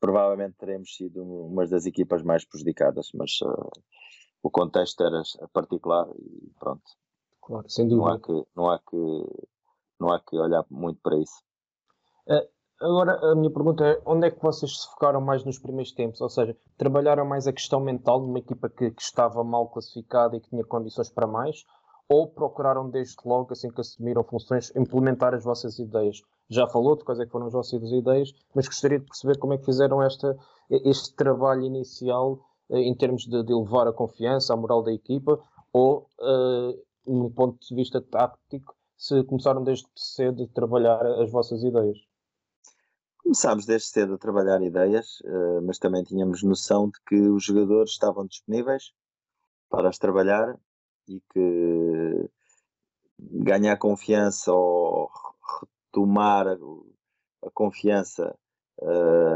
[0.00, 3.70] Provavelmente teremos sido uma das equipas mais prejudicadas, mas uh,
[4.42, 6.82] o contexto era particular e pronto.
[7.40, 8.06] Claro, sem dúvida.
[8.06, 9.46] Não há que, não há que,
[10.00, 11.42] não há que olhar muito para isso.
[12.26, 12.48] Uh,
[12.80, 16.20] agora, a minha pergunta é: onde é que vocês se focaram mais nos primeiros tempos?
[16.20, 20.36] Ou seja, trabalharam mais a questão mental de uma equipa que, que estava mal classificada
[20.36, 21.64] e que tinha condições para mais?
[22.12, 26.22] ou procuraram desde logo, assim que assumiram funções, implementar as vossas ideias?
[26.46, 29.54] Já falou de quais é que foram as vossas ideias, mas gostaria de perceber como
[29.54, 30.36] é que fizeram esta,
[30.68, 32.38] este trabalho inicial
[32.70, 35.38] em termos de, de elevar a confiança, a moral da equipa,
[35.72, 36.08] ou,
[37.06, 41.98] num ponto de vista tático, se começaram desde cedo a trabalhar as vossas ideias?
[43.22, 47.92] Começámos desde cedo a trabalhar ideias, uh, mas também tínhamos noção de que os jogadores
[47.92, 48.92] estavam disponíveis
[49.68, 50.56] para as trabalhar
[51.08, 52.30] e que
[53.18, 55.10] ganhar confiança ou
[55.90, 58.36] retomar a confiança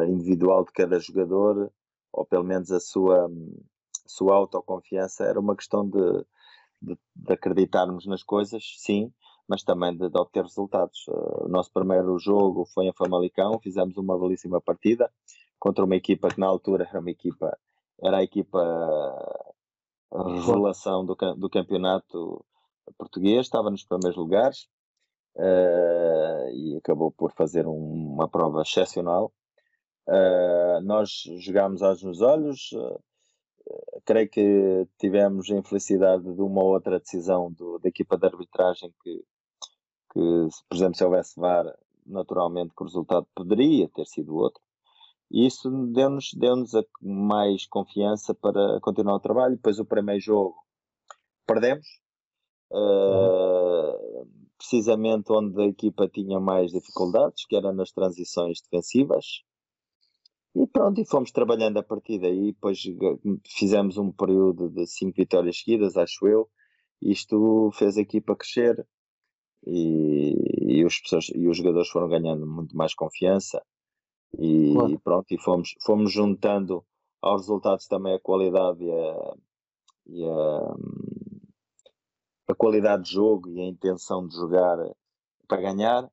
[0.08, 1.72] individual de cada jogador,
[2.16, 6.24] ou pelo menos a sua, a sua autoconfiança, era uma questão de,
[6.80, 9.12] de, de, acreditarmos nas coisas, sim,
[9.46, 11.06] mas também de, de obter resultados.
[11.08, 15.12] Uh, o nosso primeiro jogo foi em Famalicão, fizemos uma belíssima partida
[15.58, 17.56] contra uma equipa que na altura era uma equipa,
[18.02, 18.58] era a equipa
[20.12, 22.44] a revelação do, do campeonato
[22.96, 24.68] português, estava nos primeiros lugares
[25.36, 29.32] uh, e acabou por fazer um, uma prova excepcional.
[30.08, 33.02] Uh, nós jogámos olhos nos olhos, uh,
[34.04, 39.24] creio que tivemos a infelicidade de uma outra decisão do, da equipa de arbitragem que,
[40.12, 41.66] que, por exemplo, se houvesse VAR,
[42.06, 44.62] naturalmente que o resultado poderia ter sido outro.
[45.30, 46.54] E isso deu-nos deu
[47.02, 49.56] mais confiança para continuar o trabalho.
[49.56, 50.54] Depois, o primeiro jogo,
[51.44, 51.86] perdemos.
[52.70, 59.42] Uh, precisamente onde a equipa tinha mais dificuldades, que era nas transições defensivas.
[60.58, 62.52] E pronto, e fomos trabalhando a partir daí.
[62.52, 62.82] Depois
[63.46, 66.48] fizemos um período de cinco vitórias seguidas, acho eu.
[67.02, 68.86] Isto fez a equipa crescer
[69.66, 73.62] e, e, os, pessoas, e os jogadores foram ganhando muito mais confiança.
[74.38, 75.00] E, claro.
[75.00, 76.82] pronto, e fomos, fomos juntando
[77.20, 79.34] aos resultados também a qualidade e a,
[80.06, 80.74] e a,
[82.48, 84.78] a qualidade de jogo e a intenção de jogar
[85.46, 86.10] para ganhar.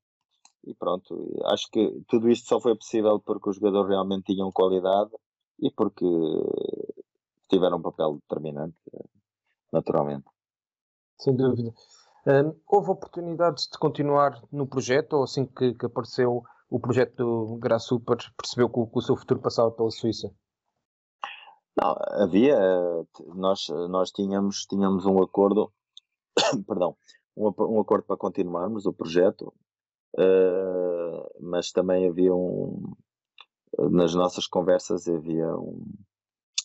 [0.65, 5.11] E pronto, acho que tudo isto só foi possível porque os jogadores realmente tinham qualidade
[5.59, 6.05] e porque
[7.49, 8.77] tiveram um papel determinante,
[9.71, 10.25] naturalmente.
[11.19, 11.73] Sem dúvida.
[12.25, 17.57] Um, houve oportunidades de continuar no projeto ou assim que, que apareceu o projeto do
[17.57, 20.33] Grasshopper percebeu que o, que o seu futuro passava pela Suíça?
[21.79, 22.57] Não, havia,
[23.35, 25.71] nós, nós tínhamos, tínhamos um acordo,
[26.67, 26.97] perdão,
[27.37, 29.53] um, um, acordo para continuarmos o projeto,
[30.17, 32.93] uh, mas também havia um,
[33.91, 35.83] nas nossas conversas havia um,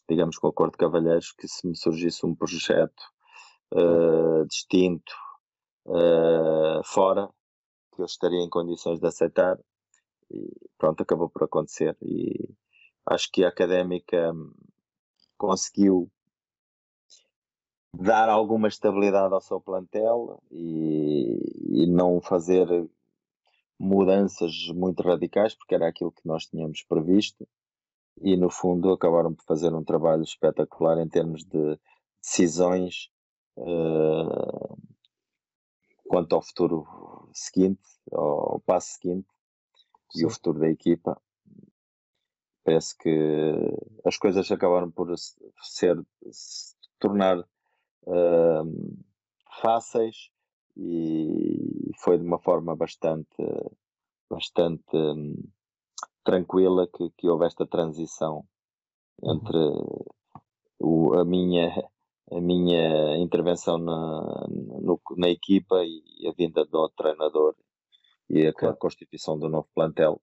[0.09, 3.03] digamos, com um acordo de cavalheiros que se me surgisse um projeto
[3.75, 5.13] uh, distinto
[5.87, 7.29] uh, fora,
[7.95, 9.59] que eu estaria em condições de aceitar,
[10.31, 11.97] e pronto, acabou por acontecer.
[12.01, 12.49] E
[13.07, 14.33] acho que a académica
[15.37, 16.11] conseguiu
[17.95, 22.67] dar alguma estabilidade ao seu plantel e, e não fazer
[23.79, 27.47] mudanças muito radicais, porque era aquilo que nós tínhamos previsto,
[28.21, 31.79] e no fundo acabaram por fazer um trabalho espetacular em termos de
[32.21, 33.11] decisões
[33.57, 34.77] uh,
[36.09, 36.87] quanto ao futuro
[37.33, 39.29] seguinte, ao passo seguinte,
[40.17, 41.21] e o futuro da equipa.
[42.65, 43.11] Parece que
[44.05, 45.15] as coisas acabaram por
[45.63, 45.97] ser,
[46.31, 48.99] se tornar uh,
[49.61, 50.31] fáceis
[50.79, 53.43] e foi de uma forma bastante,
[54.31, 55.35] bastante um,
[56.25, 58.45] tranquila que, que houve esta transição
[59.23, 59.59] entre
[60.79, 61.69] o, a minha
[62.31, 67.55] a minha intervenção na, no, na equipa e a vinda do treinador
[68.29, 68.77] e a, claro.
[68.77, 70.21] constituição do novo plantel.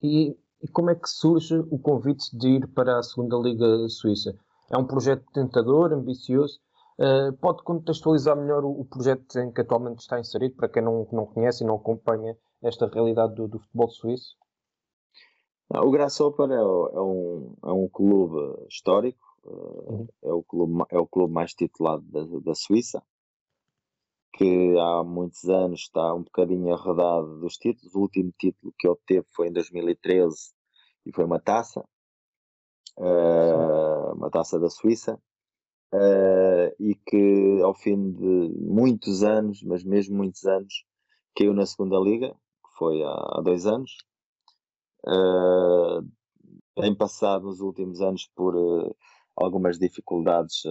[0.00, 4.38] E, e como é que surge o convite de ir para a segunda Liga Suíça?
[4.70, 6.60] É um projeto tentador, ambicioso?
[6.98, 11.06] Uh, pode contextualizar melhor o, o, projeto em que atualmente está inserido, para quem não,
[11.12, 14.34] não conhece e não acompanha esta realidade do, do futebol suíço?
[15.68, 21.06] o Grasshopper é, é, um, é um clube histórico, uh, é, o clube, é o
[21.06, 23.02] clube mais titulado da, da Suíça,
[24.32, 27.94] que há muitos anos está um bocadinho arredado dos títulos.
[27.94, 30.54] O último título que obteve foi em 2013
[31.06, 31.84] e foi uma taça,
[32.98, 35.20] uh, uma taça da Suíça,
[35.94, 40.84] uh, e que ao fim de muitos anos, mas mesmo muitos anos,
[41.36, 43.96] caiu na segunda liga, que foi há, há dois anos.
[45.06, 46.02] Uh,
[46.74, 48.54] tem passado nos últimos anos por
[49.36, 50.62] algumas dificuldades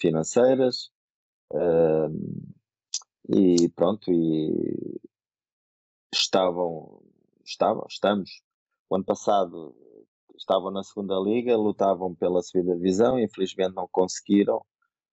[0.00, 0.90] financeiras,
[3.28, 5.00] e pronto, e
[6.12, 7.02] estavam,
[7.44, 8.42] estavam, estamos,
[8.88, 9.74] o ano passado
[10.36, 14.64] estavam na segunda liga, lutavam pela subida de divisão, infelizmente não conseguiram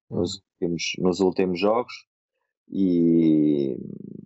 [0.09, 0.41] nos, hum.
[0.53, 1.93] últimos, nos últimos jogos
[2.69, 3.77] e,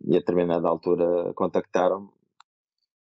[0.06, 2.10] e a determinada altura contactaram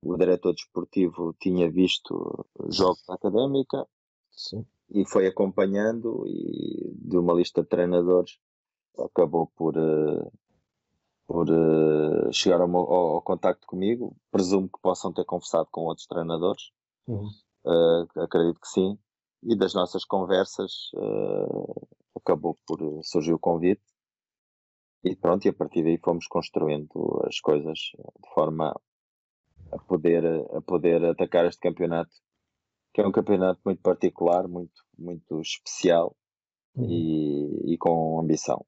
[0.02, 3.86] o diretor desportivo tinha visto jogos da académica
[4.30, 4.64] Sim.
[4.90, 8.38] e foi acompanhando e de uma lista de treinadores
[8.98, 9.74] acabou por,
[11.26, 14.16] por uh, chegar ao, ao, ao, contacto comigo.
[14.30, 16.70] Presumo que possam ter conversado com outros treinadores.
[17.06, 17.28] Uhum.
[17.66, 18.98] Uh, acredito que sim.
[19.42, 20.90] E das nossas conversas
[22.16, 23.82] acabou por surgir o convite.
[25.04, 28.74] E pronto, e a partir daí fomos construindo as coisas de forma
[29.70, 32.10] a poder, a poder atacar este campeonato,
[32.92, 36.16] que é um campeonato muito particular, muito, muito especial
[36.74, 36.86] uhum.
[36.88, 38.64] e, e com ambição.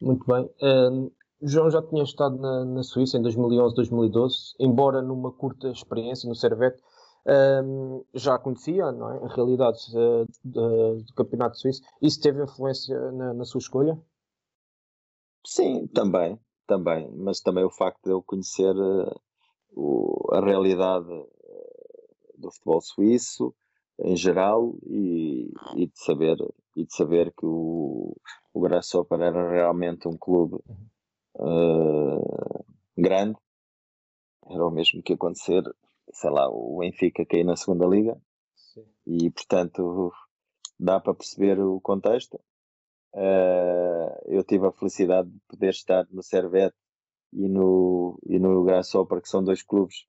[0.00, 0.50] Muito bem.
[0.62, 6.28] Um, João já tinha estado na, na, Suíça em 2011, 2012, embora numa curta experiência
[6.28, 6.82] no Servette,
[7.26, 11.82] um, já conhecia não é, a realidade uh, do, campeonato suíço.
[12.00, 14.00] Isso teve influência na, na, sua escolha?
[15.44, 17.10] Sim, também, também.
[17.16, 19.20] Mas também o facto de eu conhecer uh,
[19.72, 21.28] o, a realidade uh,
[22.38, 23.54] do futebol suíço
[23.98, 26.36] em geral e, e, de saber
[26.76, 28.14] e de saber que o,
[28.52, 30.56] o Grasshopper era realmente um clube
[31.36, 32.64] uh,
[32.96, 33.38] grande
[34.50, 35.62] era o mesmo que acontecer
[36.18, 38.20] sei lá o Benfica cair na segunda liga
[38.54, 38.86] Sim.
[39.06, 40.12] e portanto
[40.78, 42.34] dá para perceber o contexto
[43.14, 46.76] uh, eu tive a felicidade de poder estar no Servette
[47.32, 50.04] e no e no Grasshopper que são dois clubes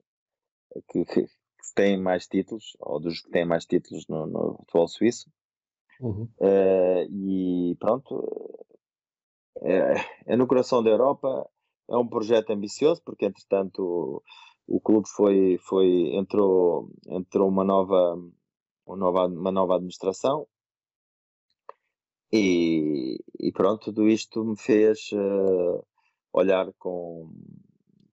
[0.90, 1.28] que, que
[1.68, 5.30] que têm mais títulos, ou dos que têm mais títulos no, no futebol suíço.
[6.00, 6.28] Uhum.
[6.38, 8.64] Uh, e pronto,
[9.62, 9.94] é,
[10.26, 11.48] é, no coração da Europa,
[11.90, 14.22] é um projeto ambicioso, porque entretanto
[14.68, 18.14] o, clube foi, foi, entrou, entrou uma nova,
[18.86, 20.46] uma nova, uma nova administração.
[22.30, 25.82] E, e pronto, tudo isto me fez uh,
[26.32, 27.32] olhar com,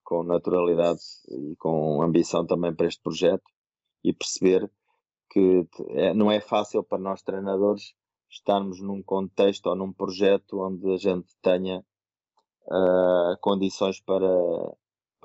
[0.03, 3.43] com naturalidade e com ambição também para este projeto
[4.03, 4.71] e perceber
[5.29, 7.93] que é, não é fácil para nós treinadores
[8.29, 11.83] estarmos num contexto ou num projeto onde a gente tenha
[12.67, 14.29] uh, condições para,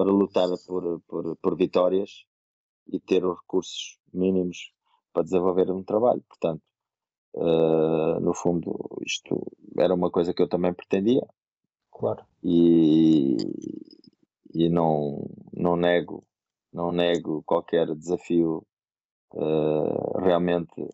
[0.01, 2.25] para lutar por, por, por vitórias
[2.89, 4.73] e ter os recursos mínimos
[5.13, 6.25] para desenvolver um trabalho.
[6.27, 6.63] Portanto,
[7.35, 8.73] uh, no fundo,
[9.05, 11.21] isto era uma coisa que eu também pretendia.
[11.93, 12.25] Claro.
[12.43, 13.37] E,
[14.55, 16.25] e não, não nego
[16.73, 18.65] não nego qualquer desafio
[19.35, 20.89] uh, realmente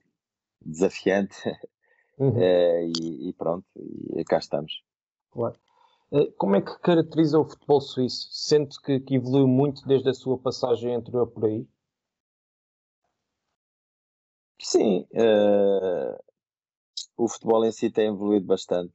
[0.61, 1.37] desafiante
[2.19, 2.31] uhum.
[2.31, 3.67] uh, e, e, pronto,
[4.17, 4.83] e cá estamos.
[5.31, 5.57] Claro.
[6.11, 8.29] Uh, como é que caracteriza o futebol suíço?
[8.31, 11.67] Sente que, que evoluiu muito desde a sua passagem anterior por aí?
[14.61, 15.07] Sim,
[17.17, 18.93] o futebol em si tem evoluído bastante.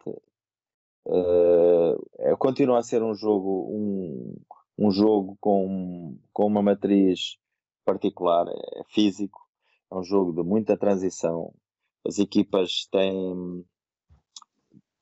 [1.06, 4.36] Uh, continua a ser um jogo, um,
[4.78, 7.38] um jogo com, com uma matriz
[7.84, 9.40] particular, é físico,
[9.92, 11.54] é um jogo de muita transição.
[12.06, 13.66] As equipas têm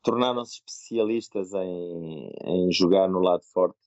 [0.01, 3.77] tornaram-se especialistas em, em jogar no lado forte,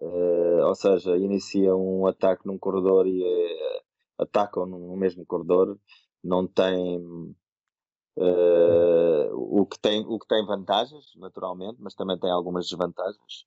[0.00, 3.82] uh, ou seja, iniciam um ataque num corredor e uh,
[4.18, 5.78] atacam no mesmo corredor,
[6.22, 6.98] não tem
[8.16, 13.46] uh, o que tem o que tem vantagens naturalmente, mas também tem algumas desvantagens.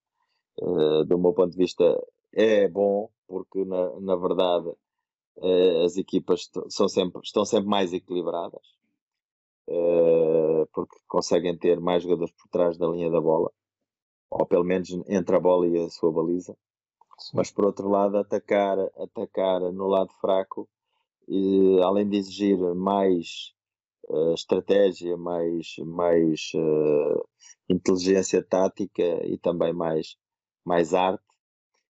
[1.07, 1.84] Do meu ponto de vista,
[2.34, 4.71] é bom, porque na, na verdade
[5.86, 8.76] as equipas são sempre, estão sempre mais equilibradas,
[10.74, 13.51] porque conseguem ter mais jogadores por trás da linha da bola,
[14.30, 16.55] ou pelo menos entre a bola e a sua baliza.
[17.34, 20.70] Mas por outro lado, atacar, atacar no lado fraco,
[21.28, 23.53] e, além de exigir mais
[24.09, 27.28] uh, estratégia, mais, mais uh,
[27.68, 30.15] inteligência tática e também mais,
[30.63, 31.24] mais arte,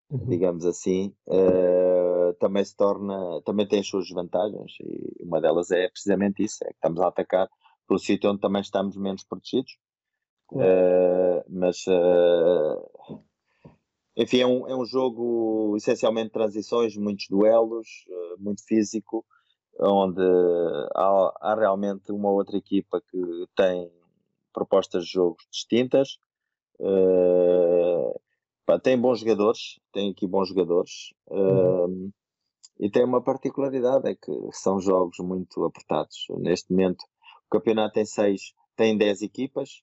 [0.09, 0.25] uhum.
[0.25, 5.87] digamos assim, uh, também se torna, também tem as suas vantagens e uma delas é
[5.89, 7.47] precisamente isso, é que estamos a atacar
[7.87, 9.77] pelo sítio onde também estamos menos protegidos.
[10.51, 13.21] Uh, mas uh,
[14.15, 19.25] enfim, é um, é um jogo essencialmente de transições, muitos duelos, uh, muito físico,
[19.79, 20.21] onde
[20.95, 23.91] há, há, realmente uma outra equipa que tem
[24.51, 26.17] propostas de jogos distintas,
[28.81, 31.13] tem bons jogadores, tem aqui bons jogadores.
[31.29, 32.11] Uhum.
[32.79, 36.25] E tem uma particularidade, é que são jogos muito apertados.
[36.39, 37.05] Neste momento,
[37.49, 39.81] o campeonato tem seis, tem dez equipas,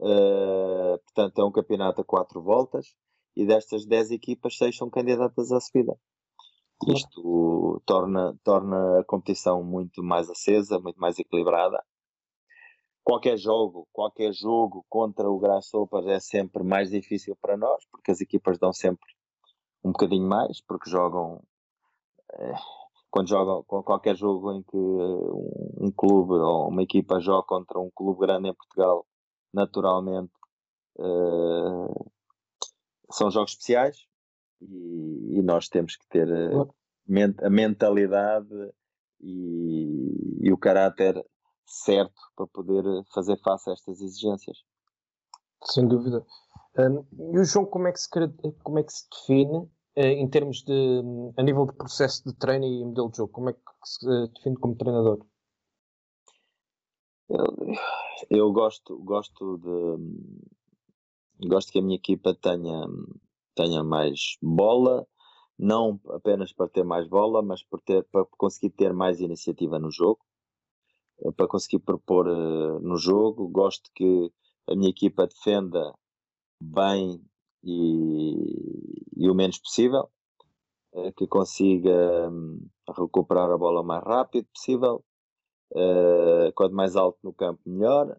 [0.00, 2.94] uh, portanto é um campeonato a quatro voltas,
[3.36, 5.96] e destas dez equipas, seis são candidatas à subida.
[6.88, 11.82] Isto torna, torna a competição muito mais acesa, muito mais equilibrada.
[13.02, 18.20] Qualquer jogo, qualquer jogo contra o Grasshoppers é sempre mais difícil para nós, porque as
[18.20, 19.06] equipas dão sempre
[19.84, 21.42] um bocadinho mais, porque jogam
[22.32, 22.54] eh,
[23.14, 27.88] quando joga qualquer jogo em que um, um, clube ou uma equipa joga contra um
[27.94, 29.06] clube grande em Portugal,
[29.52, 30.32] naturalmente
[30.98, 32.10] uh,
[33.12, 33.96] são jogos especiais
[34.60, 38.48] e, e, nós temos que ter a mentalidade
[39.20, 41.24] e, e, o caráter
[41.64, 42.82] certo para poder
[43.14, 44.58] fazer face a estas exigências.
[45.62, 46.26] Sem dúvida.
[46.76, 48.08] Um, e o João, como é que se,
[48.64, 51.02] como é que se define eh, em termos de,
[51.36, 53.32] a nível de processo de treino e modelo de jogo?
[53.32, 55.24] Como é que se eh, define como treinador?
[57.28, 57.74] Eu,
[58.28, 62.86] eu gosto, gosto de gosto que a minha equipa tenha,
[63.54, 65.06] tenha mais bola,
[65.58, 69.90] não apenas para ter mais bola, mas por ter, para conseguir ter mais iniciativa no
[69.90, 70.20] jogo,
[71.24, 73.48] eh, para conseguir propor no jogo.
[73.48, 74.32] Gosto que
[74.68, 75.94] a minha equipa defenda
[76.60, 77.24] bem
[77.64, 80.10] e, e o menos possível,
[80.94, 85.04] eh, que consiga hum, recuperar a bola o mais rápido possível,
[85.72, 88.16] uh, quanto mais alto no campo melhor.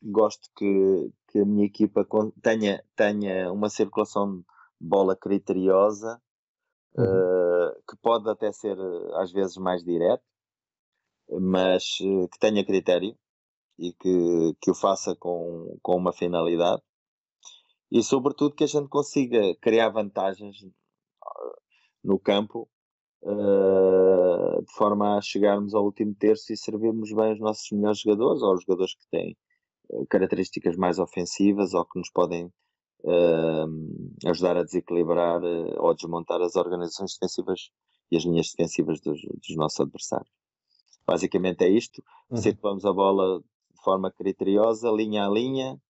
[0.00, 2.06] Gosto que, que a minha equipa
[2.40, 4.44] tenha, tenha uma circulação de
[4.80, 6.22] bola criteriosa,
[6.96, 7.04] uhum.
[7.04, 8.78] uh, que pode até ser
[9.16, 10.22] às vezes mais direto,
[11.28, 13.14] mas que tenha critério
[13.78, 16.82] e que, que o faça com, com uma finalidade
[17.90, 20.56] e sobretudo que a gente consiga criar vantagens
[21.22, 21.56] ah,
[22.04, 22.68] no campo
[23.22, 28.42] uh, de forma a chegarmos ao último terço e servirmos bem os nossos melhores jogadores
[28.42, 29.36] ou os jogadores que têm
[29.90, 32.46] uh, características mais ofensivas ou que nos podem
[33.04, 37.70] uh, ajudar a desequilibrar ou a desmontar as organizações defensivas
[38.10, 40.30] e as linhas defensivas dos, dos nossos adversários.
[41.06, 42.36] Basicamente é isto, uhum.
[42.36, 45.80] circulamos a bola de forma criteriosa, linha a linha,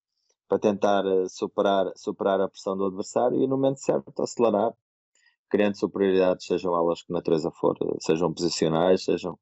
[0.49, 4.73] para tentar eh, superar, superar a pressão do adversário e no momento certo acelerar,
[5.51, 9.39] criando superioridades, sejam elas que natureza for, eh, sejam posicionais, sejam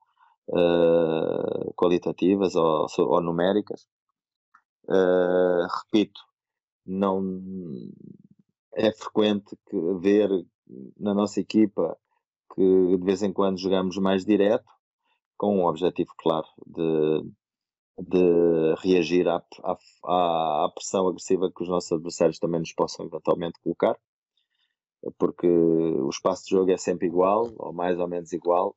[0.49, 3.87] uh, qualitativas ou, ou numéricas.
[4.85, 6.21] Uh, repito,
[6.85, 7.23] não
[8.75, 10.29] é frequente que ver
[10.99, 11.97] na nossa equipa
[12.55, 14.65] que de vez em quando jogamos mais direto,
[15.37, 17.23] com um objetivo claro de
[17.99, 23.59] de reagir à, à, à, pressão agressiva que os nossos adversários também nos possam eventualmente
[23.61, 23.99] colocar,
[25.19, 28.77] porque o espaço de jogo é sempre igual, ou mais ou menos igual,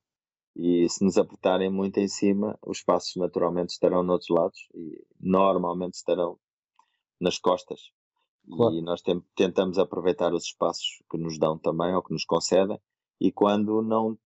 [0.56, 5.96] e se nos apertarem muito em cima, os espaços naturalmente estarão noutros lados e normalmente
[5.96, 6.40] estarão
[7.20, 7.92] nas costas.
[8.50, 8.76] Claro.
[8.76, 12.80] E nós tem, tentamos aproveitar os espaços que nos dão também, ou que nos concedem,
[13.20, 14.18] e quando não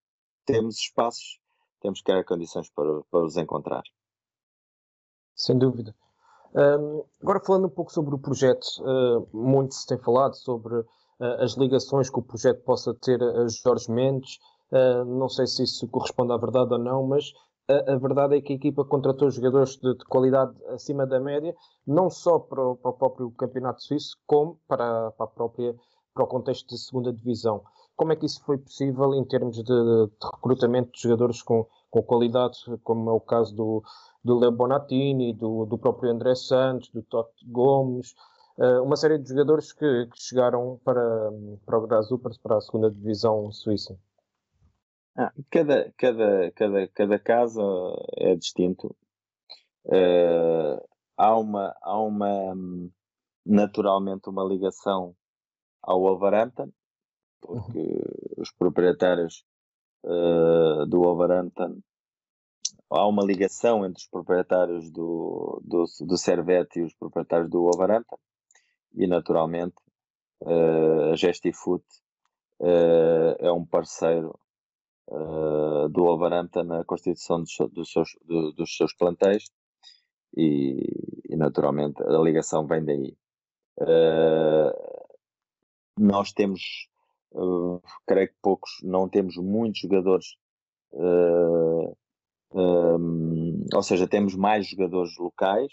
[0.46, 1.40] temos espaços,
[1.82, 3.84] temos que criar condições para, para os encontrar.
[5.36, 5.96] Sem dúvida.
[6.56, 10.86] Um, agora falando um pouco sobre o projeto, uh, muito se tem falado sobre uh,
[11.40, 14.40] as ligações que o projeto possa ter a Jorge Mendes.
[14.72, 17.34] Uh, não sei se isso corresponde à verdade ou não, mas
[17.68, 21.56] a, a verdade é que a equipa contratou jogadores de, de, qualidade acima da média,
[21.88, 25.76] não só para o, para o próprio campeonato suíço, como para, para, a própria,
[26.14, 27.64] para o contexto de segunda divisão.
[27.96, 32.04] Como é que isso foi possível em termos de, de recrutamento de jogadores com, com
[32.04, 33.84] qualidade, como é o caso do,
[34.24, 38.16] do Leo Bonatini, do, do próprio André Santos, do Totti Gomes,
[38.58, 41.02] uh, uma série de jogadores que, que, chegaram para,
[41.66, 43.98] para o Grasshoppers, para a segunda divisão suíça.
[45.16, 47.62] Ah, cada, cada, cada, cada casa
[48.18, 48.96] é distinto.
[49.86, 50.82] Uh,
[51.18, 52.56] há uma, há uma
[53.46, 55.16] naturalmente uma ligação
[55.82, 56.72] ao Wolverhampton,
[57.42, 58.02] porque uhum.
[58.38, 59.44] os proprietários
[60.06, 61.82] uh, do Wolverhampton
[62.94, 68.18] há uma ligação entre os proprietários do, do, do Servette e os proprietários do Wolverhampton
[68.94, 69.76] e naturalmente
[70.42, 71.84] uh, a Gestifoot
[72.60, 74.38] uh, é um parceiro
[75.10, 79.50] uh, do Wolverhampton na constituição dos, dos, seus, do, dos seus plantéis
[80.38, 83.16] e, e, naturalmente a ligação vem daí.
[86.00, 86.90] nós temos,
[88.08, 90.36] creio que poucos, não temos muitos jogadores
[92.54, 95.72] um, ou seja, temos mais jogadores locais.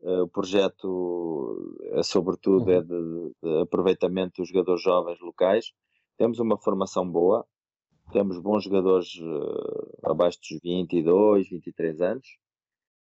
[0.00, 2.80] Uh, o projeto, é, sobretudo, é uhum.
[2.80, 5.72] é de, de, aproveitamento dos jogadores jovens locais.
[6.18, 7.46] Temos uma formação boa,
[8.12, 12.26] temos bons jogadores uh, abaixo dos 22, 23 anos,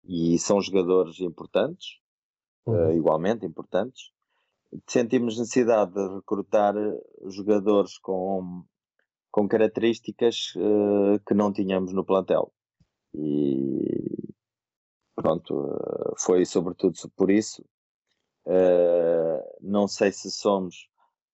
[0.03, 1.99] e são jogadores importantes,
[2.68, 2.91] uh, uhum.
[2.91, 4.12] igualmente importantes.
[4.86, 6.76] Sentimos necessidade de recrutar
[7.26, 8.64] jogadores com,
[9.32, 10.53] com características
[11.26, 12.53] que não tínhamos no plantel.
[13.14, 14.34] E
[15.16, 17.64] pronto, eh, foi sobretudo por isso.
[18.45, 20.89] Uh, não sei se somos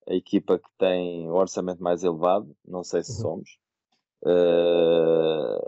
[0.08, 3.22] a equipa que tem o orçamento mais elevado, não sei se uhum.
[3.22, 3.58] somos.
[4.24, 5.62] Uh,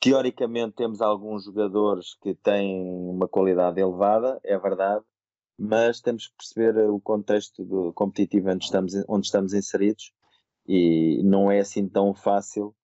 [0.00, 5.04] teoricamente temos alguns jogadores que têm uma qualidade elevada, é verdade,
[5.56, 10.12] mas temos que perceber o contexto do competitivo onde estamos, onde estamos inseridos
[10.66, 12.74] e não é assim tão fácil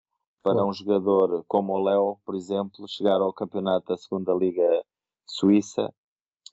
[0.42, 4.84] para um jogador como o Léo, por exemplo, chegar ao campeonato da segunda Liga
[5.26, 5.92] Suíça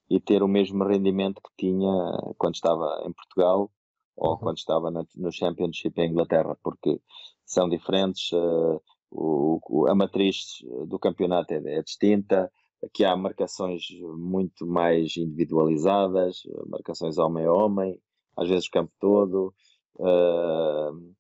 [0.10, 3.72] e ter o mesmo rendimento que tinha quando estava em Portugal
[4.16, 4.38] ou uhum.
[4.38, 7.02] quando estava no, Championship em Inglaterra, porque
[7.46, 8.82] são diferentes, uh,
[9.12, 10.58] o, a matriz
[10.88, 12.52] do campeonato é, é, distinta,
[12.84, 13.84] aqui há marcações
[14.18, 18.00] muito mais individualizadas, marcações homem a homem,
[18.38, 19.54] às vezes o campo todo.
[19.98, 21.16] Uh,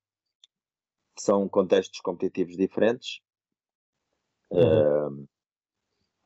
[1.21, 3.21] são contextos competitivos diferentes.
[4.51, 5.23] Uhum.
[5.23, 5.27] Uh,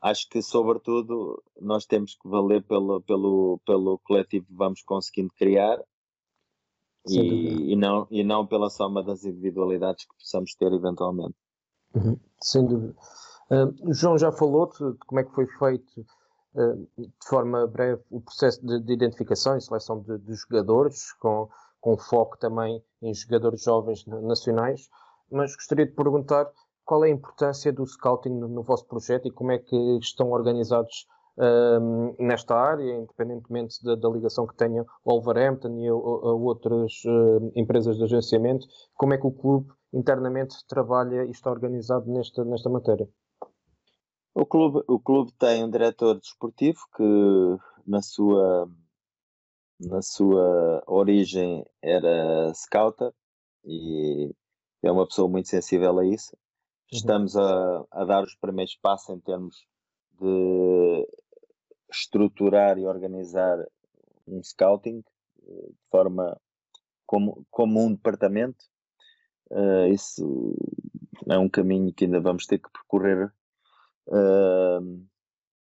[0.02, 5.80] acho que, sobretudo, nós temos que valer pelo, pelo, pelo coletivo que vamos conseguindo criar
[7.08, 11.36] e, e, não, e não pela soma das individualidades que possamos ter eventualmente.
[11.96, 12.20] Uhum.
[12.42, 12.96] Sem dúvida.
[13.50, 16.06] Uh, João já falou de, como é que foi feito
[16.54, 21.50] uh, de forma breve o processo de, de identificação e seleção de, de jogadores com
[21.80, 24.90] com foco também em jogadores jovens nacionais,
[25.32, 26.50] mas gostaria de perguntar
[26.86, 31.06] qual é a importância do scouting no, vosso projeto e como é que estão organizados
[31.38, 36.94] um, nesta área, independentemente da, da, ligação que tenha o Wolverhampton e a, a outras
[37.06, 42.44] uh, empresas de agenciamento, como é que o clube internamente trabalha e está organizado nesta,
[42.44, 43.08] nesta matéria?
[44.34, 48.70] O clube, o clube tem um diretor desportivo que, na sua
[49.80, 53.14] na sua origem era scouter
[53.64, 54.30] e
[54.84, 56.36] é uma pessoa muito sensível a isso.
[56.92, 56.98] Uhum.
[56.98, 59.56] Estamos a, a dar os primeiros passos em termos
[60.20, 61.08] de
[61.90, 63.58] estruturar e organizar
[64.28, 65.04] um scouting
[65.38, 66.40] de forma
[67.06, 68.66] como, como um departamento.
[69.50, 70.56] Uh, isso
[71.28, 73.34] é um caminho que ainda vamos ter que percorrer,
[74.08, 75.08] uh,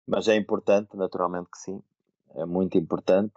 [0.05, 1.81] mas é importante, naturalmente que sim,
[2.35, 3.33] é muito importante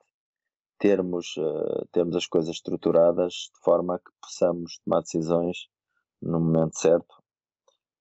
[0.78, 5.68] termos, uh, termos as coisas estruturadas de forma a que possamos tomar decisões
[6.20, 7.14] no momento certo.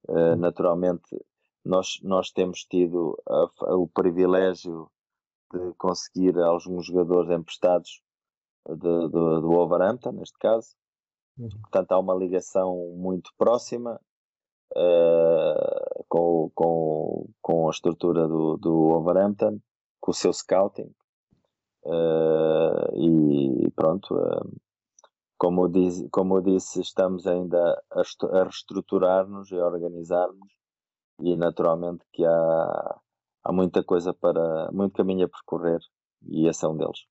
[0.08, 1.08] Uh, naturalmente,
[1.64, 4.90] nós, nós temos tido a, a, o privilégio
[5.52, 8.02] de conseguir alguns jogadores emprestados
[8.68, 10.76] de, de, do Wolverhampton, neste caso.
[11.38, 11.50] Uhum.
[11.62, 14.00] Portanto, há uma ligação muito próxima
[14.76, 19.60] uh, com, com, com a estrutura do, do Wolverhampton,
[20.00, 20.94] com o seu scouting,
[22.96, 24.62] e pronto, uh,
[25.38, 30.54] como, diz, como eu disse, estamos ainda a, a reestruturar-nos e a organizar-nos
[31.20, 33.00] e naturalmente que há,
[33.44, 35.80] há muita coisa para, muito caminho a percorrer
[36.26, 37.06] e esse é um deles.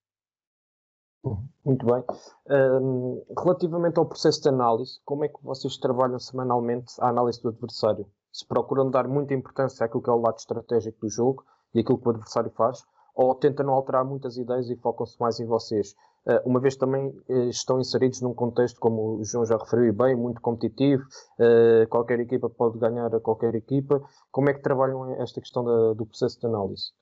[1.64, 2.02] Muito bem.
[2.50, 7.50] Um, relativamente ao processo de análise, como é que vocês trabalham semanalmente a análise do
[7.50, 8.06] adversário?
[8.32, 11.44] Se procuram dar muita importância àquilo que é o lado estratégico do jogo
[11.74, 12.84] e aquilo que o adversário faz,
[13.14, 15.94] ou tentam não alterar muitas ideias e focam-se mais em vocês?
[16.24, 19.92] Uh, uma vez também uh, estão inseridos num contexto, como o João já referiu e
[19.92, 21.02] bem, muito competitivo,
[21.38, 24.00] uh, qualquer equipa pode ganhar a qualquer equipa.
[24.30, 26.92] Como é que trabalham esta questão da, do processo de análise?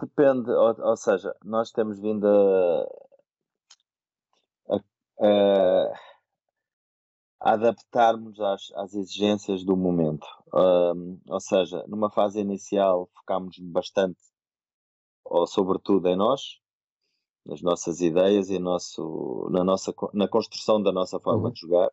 [0.00, 2.86] Depende, ou, ou, seja, nós temos vindo a,
[4.70, 4.76] a,
[5.20, 5.94] a
[7.44, 10.26] adaptarmos às, às exigências do momento.
[10.54, 14.18] Um, ou seja, numa fase inicial focámos bastante,
[15.22, 16.58] ou sobretudo em nós,
[17.44, 21.52] nas nossas ideias e nosso, na, nossa, na construção da nossa forma uhum.
[21.52, 21.90] de jogar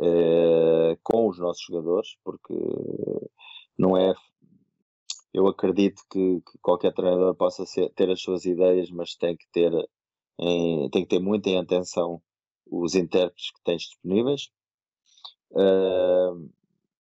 [0.00, 2.54] eh, com os nossos jogadores, porque
[3.78, 4.14] não é.
[5.32, 9.46] Eu acredito que, que qualquer treinador possa ser, ter as suas ideias, mas tem que
[9.50, 9.72] ter,
[10.38, 12.20] em, tem que ter muito em atenção
[12.72, 14.50] os intérpretes que tens disponíveis.
[15.50, 16.50] Uh,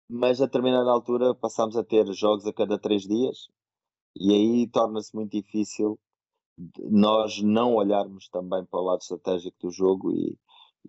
[0.09, 3.49] mas a determinada altura passamos a ter jogos a cada três dias
[4.15, 5.99] e aí torna-se muito difícil
[6.89, 10.37] nós não olharmos também para o lado estratégico do jogo e,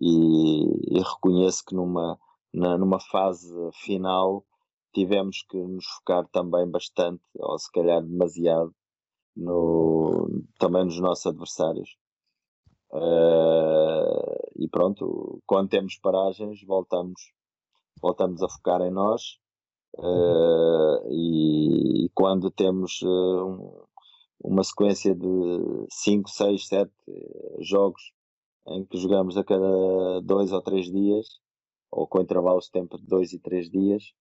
[0.01, 2.17] e, e reconheço que numa,
[2.53, 4.43] na, numa fase final
[4.93, 8.73] tivemos que nos focar também bastante, ou se calhar demasiado,
[9.35, 11.95] no, também nos nossos adversários.
[12.91, 14.28] Uh,
[14.59, 17.31] e pronto, quando temos paragens, voltamos,
[18.01, 19.39] voltamos a focar em nós.
[19.97, 23.83] Uh, e, e, quando temos uh, um,
[24.43, 26.91] uma sequência de 5, 6, 7
[27.61, 28.13] jogos
[28.67, 31.39] em que jogamos a cada dois ou três dias,
[31.91, 34.13] ou com intervalos de tempo de dois e três dias,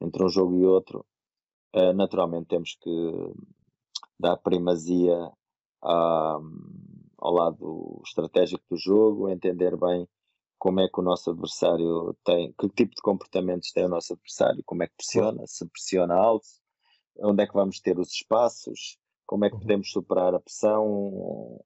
[0.00, 1.04] entre um jogo e outro,
[1.74, 3.32] uh, naturalmente temos que
[4.20, 5.16] dar primazia
[5.82, 6.38] a,
[7.18, 10.08] ao lado estratégico do jogo, entender bem
[10.58, 14.62] como é que o nosso adversário tem, que tipo de comportamentos tem o nosso adversário,
[14.64, 16.46] como é que pressiona, se pressiona alto,
[17.18, 19.60] onde é que vamos ter os espaços, como é que uhum.
[19.60, 21.60] podemos superar a pressão,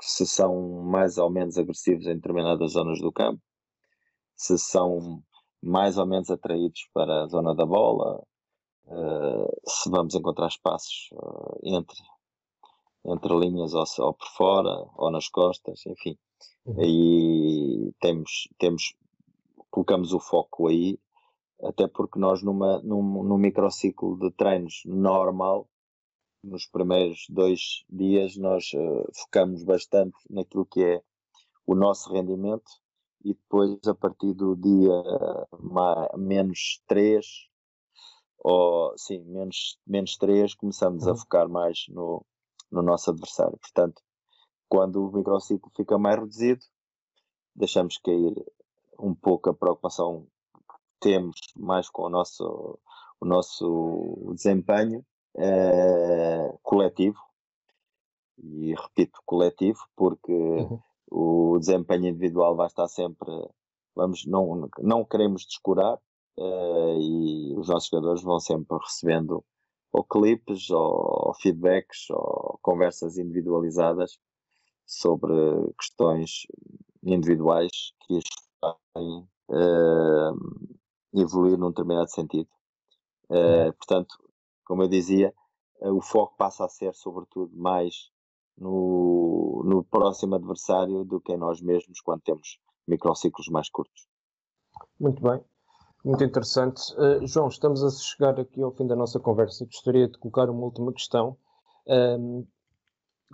[0.00, 3.40] se são mais ou menos agressivos em determinadas zonas do campo,
[4.36, 5.22] se são
[5.62, 8.20] mais ou menos atraídos para a zona da bola,
[8.86, 11.96] uh, se vamos encontrar espaços uh, entre,
[13.04, 16.16] entre linhas ou, ou, por fora ou nas costas, enfim.
[16.64, 16.80] Uhum.
[16.80, 18.94] Aí temos, temos,
[19.70, 20.98] colocamos o foco aí,
[21.62, 25.68] até porque nós numa, num, num microciclo de treinos normal
[26.42, 31.02] nos primeiros dois dias nós uh, focamos bastante naquilo que é
[31.64, 32.68] o nosso rendimento
[33.24, 34.92] e depois a partir do dia
[35.60, 37.24] mais, menos 3
[38.38, 41.12] ou sim, menos, menos 3 começamos uhum.
[41.12, 42.26] a focar mais no,
[42.72, 43.58] no nosso adversário.
[43.58, 44.02] Portanto,
[44.68, 46.64] quando o microciclo fica mais reduzido,
[47.54, 48.34] deixamos cair
[48.98, 52.78] um pouco a preocupação que temos mais com o nosso,
[53.20, 55.04] o nosso desempenho
[55.36, 57.18] uh, coletivo,
[58.38, 60.80] e repito coletivo, porque uhum.
[61.10, 63.30] o desempenho individual vai estar sempre,
[63.94, 65.98] vamos, não, não queremos descurar,
[66.38, 69.44] uh, e os nossos jogadores vão sempre recebendo
[69.92, 74.18] ou clipes, ou feedbacks, ou conversas individualizadas
[74.86, 75.32] sobre
[75.78, 76.46] questões
[77.02, 77.70] individuais
[78.00, 78.24] que os
[78.60, 82.48] fazem uh, evoluir num determinado sentido.
[83.28, 84.14] Uh, portanto,
[84.64, 85.34] como eu dizia,
[85.80, 88.10] eh, o foco passa a ser, sobretudo, mais
[88.56, 94.06] no, no próximo adversário do que em nós mesmos quando temos microciclos mais curtos.
[94.98, 95.42] Muito bem,
[96.04, 96.92] muito interessante.
[96.94, 99.64] Uh, João, estamos a chegar aqui ao fim da nossa conversa.
[99.64, 101.36] Gostaria de colocar uma última questão.
[101.86, 102.46] Um, ehm,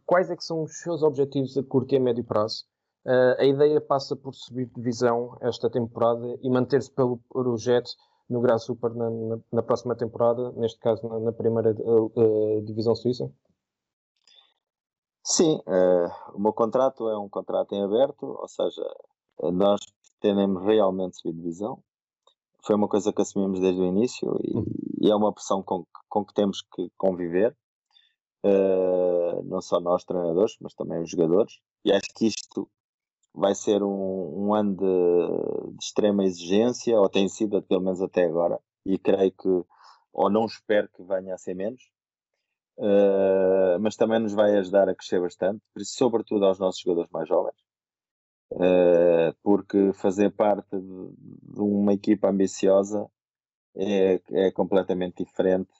[0.05, 2.67] quais é que são os seus objetivos a curto e a médio prazo?
[3.07, 7.91] Uh, a ideia passa por subir de divisão esta temporada e manter-se pelo projeto
[8.29, 12.95] no Grau Super na, na, na, próxima temporada, neste caso na, na primeira uh, divisão
[12.95, 13.33] suíça?
[15.25, 15.61] Sim,
[16.33, 18.83] o meu contrato é um contrato em aberto, ou seja,
[19.53, 19.81] nós
[20.19, 21.83] pretendemos realmente subir divisão.
[22.65, 24.65] Foi uma coisa que assumimos desde o início e, uhum.
[25.01, 27.57] e é uma pressão com, com que temos que conviver,
[29.45, 31.59] não só nós treinadores, mas também os jogadores.
[31.85, 32.69] E acho que isto
[33.35, 38.25] vai ser um, um ano de, de, extrema exigência, ou tem sido pelo menos até
[38.25, 39.49] agora, e creio que,
[40.13, 41.83] ou não espero que venha a ser menos,
[42.79, 47.55] uh, mas também nos vai ajudar a crescer bastante, sobretudo aos nossos jogadores mais jovens,
[47.55, 47.78] uh,
[49.43, 53.07] porque fazer parte de, uma equipa ambiciosa
[53.77, 55.71] é, é completamente diferente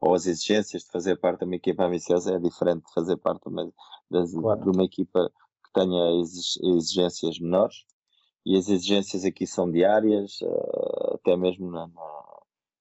[0.00, 3.42] ou as exigências de fazer parte de uma equipa ambiciosa é diferente de fazer parte
[3.42, 4.60] de uma, de, claro.
[4.62, 5.30] de uma equipa
[5.76, 6.10] tenha
[6.76, 7.84] exigências menores
[8.46, 11.88] e as exigências aqui são diárias, eh, até mesmo na,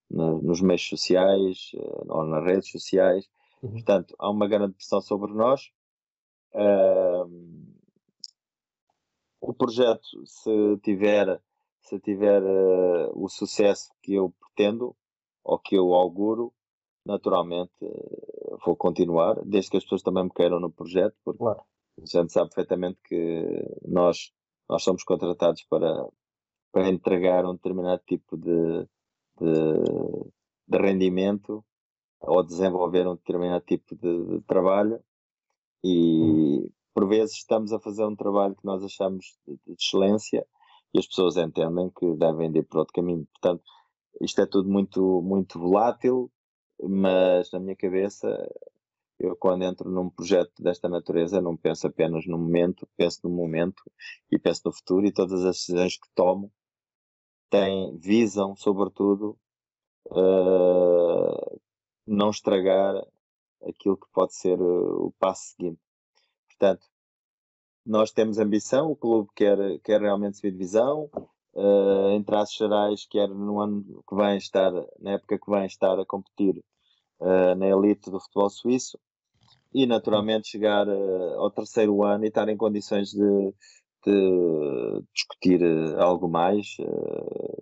[0.10, 3.28] na, nos meios sociais eh, ou nas redes sociais.
[3.62, 3.72] Uhum.
[3.72, 5.72] Portanto, há uma grande pressão sobre nós.
[6.54, 7.28] Uh,
[9.48, 11.40] o projeto, se tiver,
[11.82, 14.96] se tiver uh, o sucesso que eu pretendo
[15.44, 16.52] ou que eu auguro,
[17.06, 21.62] naturalmente uh, vou continuar, desde que as pessoas também me queiram no projeto, porque claro.
[22.02, 23.46] a gente sabe perfeitamente que
[23.88, 24.32] nós,
[24.68, 26.10] nós somos contratados para,
[26.72, 28.88] para entregar um determinado tipo de,
[29.40, 30.32] de,
[30.68, 31.64] de rendimento
[32.22, 35.00] ou desenvolver um determinado tipo de, de trabalho
[35.84, 40.48] e, por vezes estamos a fazer um trabalho que nós achamos de, de excelência
[40.94, 43.28] e as pessoas entendem que devem ir por outro caminho.
[43.34, 43.64] Portanto,
[44.22, 46.32] isto é tudo muito, muito volátil,
[46.82, 48.30] mas na minha cabeça,
[49.20, 53.84] eu quando entro num projeto desta natureza, não penso apenas no momento, penso no momento
[54.32, 56.50] e penso no futuro e todas as decisões que tomo
[57.50, 59.38] têm, visam, sobretudo,
[60.12, 61.60] uh,
[62.08, 62.96] não estragar
[63.68, 65.85] aquilo que pode ser o passo seguinte.
[66.58, 66.86] Portanto,
[67.86, 71.10] nós temos ambição, o clube quer, quer realmente subir divisão,
[71.54, 76.00] uh, em traços gerais, quer no ano que vem estar, na época que vem estar
[76.00, 76.64] a competir
[77.20, 79.00] uh, na elite do futebol suíço
[79.74, 83.54] e naturalmente chegar uh, ao terceiro ano e estar em condições de,
[84.06, 85.62] de discutir
[85.98, 86.78] algo mais,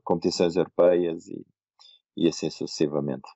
[0.04, 1.46] competições europeias e,
[2.18, 3.28] e assim sucessivamente.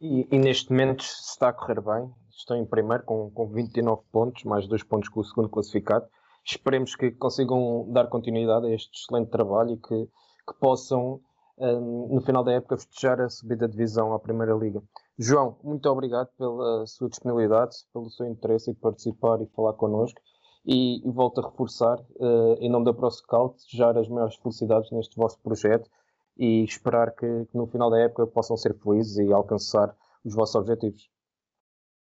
[0.00, 4.44] E, e, neste momento está a correr bem, estão em primeiro com, com 29 pontos,
[4.44, 6.06] mais dois pontos com o segundo classificado.
[6.44, 10.06] Esperemos que consigam dar continuidade a este excelente trabalho e que,
[10.46, 11.20] que possam,
[11.58, 14.82] um, no final da época, festejar a subida de divisão à Primeira Liga.
[15.18, 20.20] João, muito obrigado pela sua disponibilidade, pelo seu interesse em participar e falar connosco.
[20.66, 25.14] E, e volto a reforçar, uh, em nome da ProScout, desejar as maiores felicidades neste
[25.16, 25.88] vosso projeto
[26.38, 30.54] e esperar que, que no final da época possam ser felizes e alcançar os vossos
[30.54, 31.13] objetivos.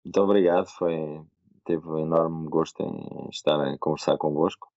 [0.07, 1.21] Muito obrigado, foi,
[1.65, 4.69] teve um enorme gosto em estar a conversar convosco.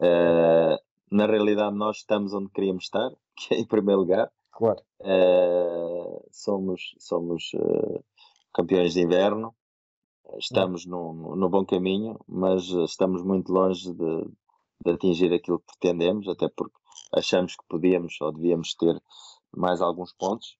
[0.00, 0.80] Uh,
[1.12, 4.32] na realidade, nós estamos onde queríamos estar, que é em primeiro lugar.
[4.52, 4.80] Claro.
[5.00, 8.02] Uh, somos somos uh,
[8.54, 9.54] campeões de inverno,
[10.38, 14.24] estamos no, no bom caminho, mas estamos muito longe de,
[14.82, 16.78] de atingir aquilo que pretendemos, até porque
[17.12, 18.98] achamos que podíamos ou devíamos ter
[19.54, 20.56] mais alguns pontos,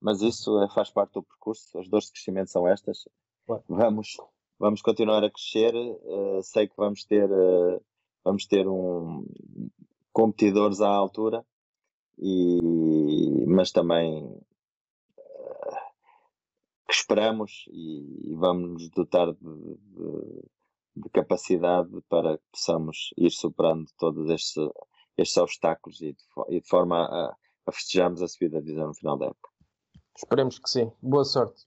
[0.00, 1.78] mas isso faz parte do percurso.
[1.78, 3.04] As dores de crescimento são estas.
[3.46, 4.16] Vamos,
[4.58, 5.74] vamos continuar a crescer.
[5.74, 7.82] Uh, sei que vamos ter, uh,
[8.24, 9.26] vamos ter um,
[10.12, 11.44] competidores à altura,
[12.18, 14.40] e, mas também uh,
[16.88, 20.42] esperamos e, e, vamos nos dotar de, de,
[20.96, 24.54] de, capacidade para que possamos ir superando todos estes
[25.16, 27.36] estes obstáculos e de, e de forma a,
[27.66, 29.50] a festejarmos a subida da divisão no final da época.
[30.16, 30.90] Esperemos que sim.
[31.02, 31.66] Boa sorte.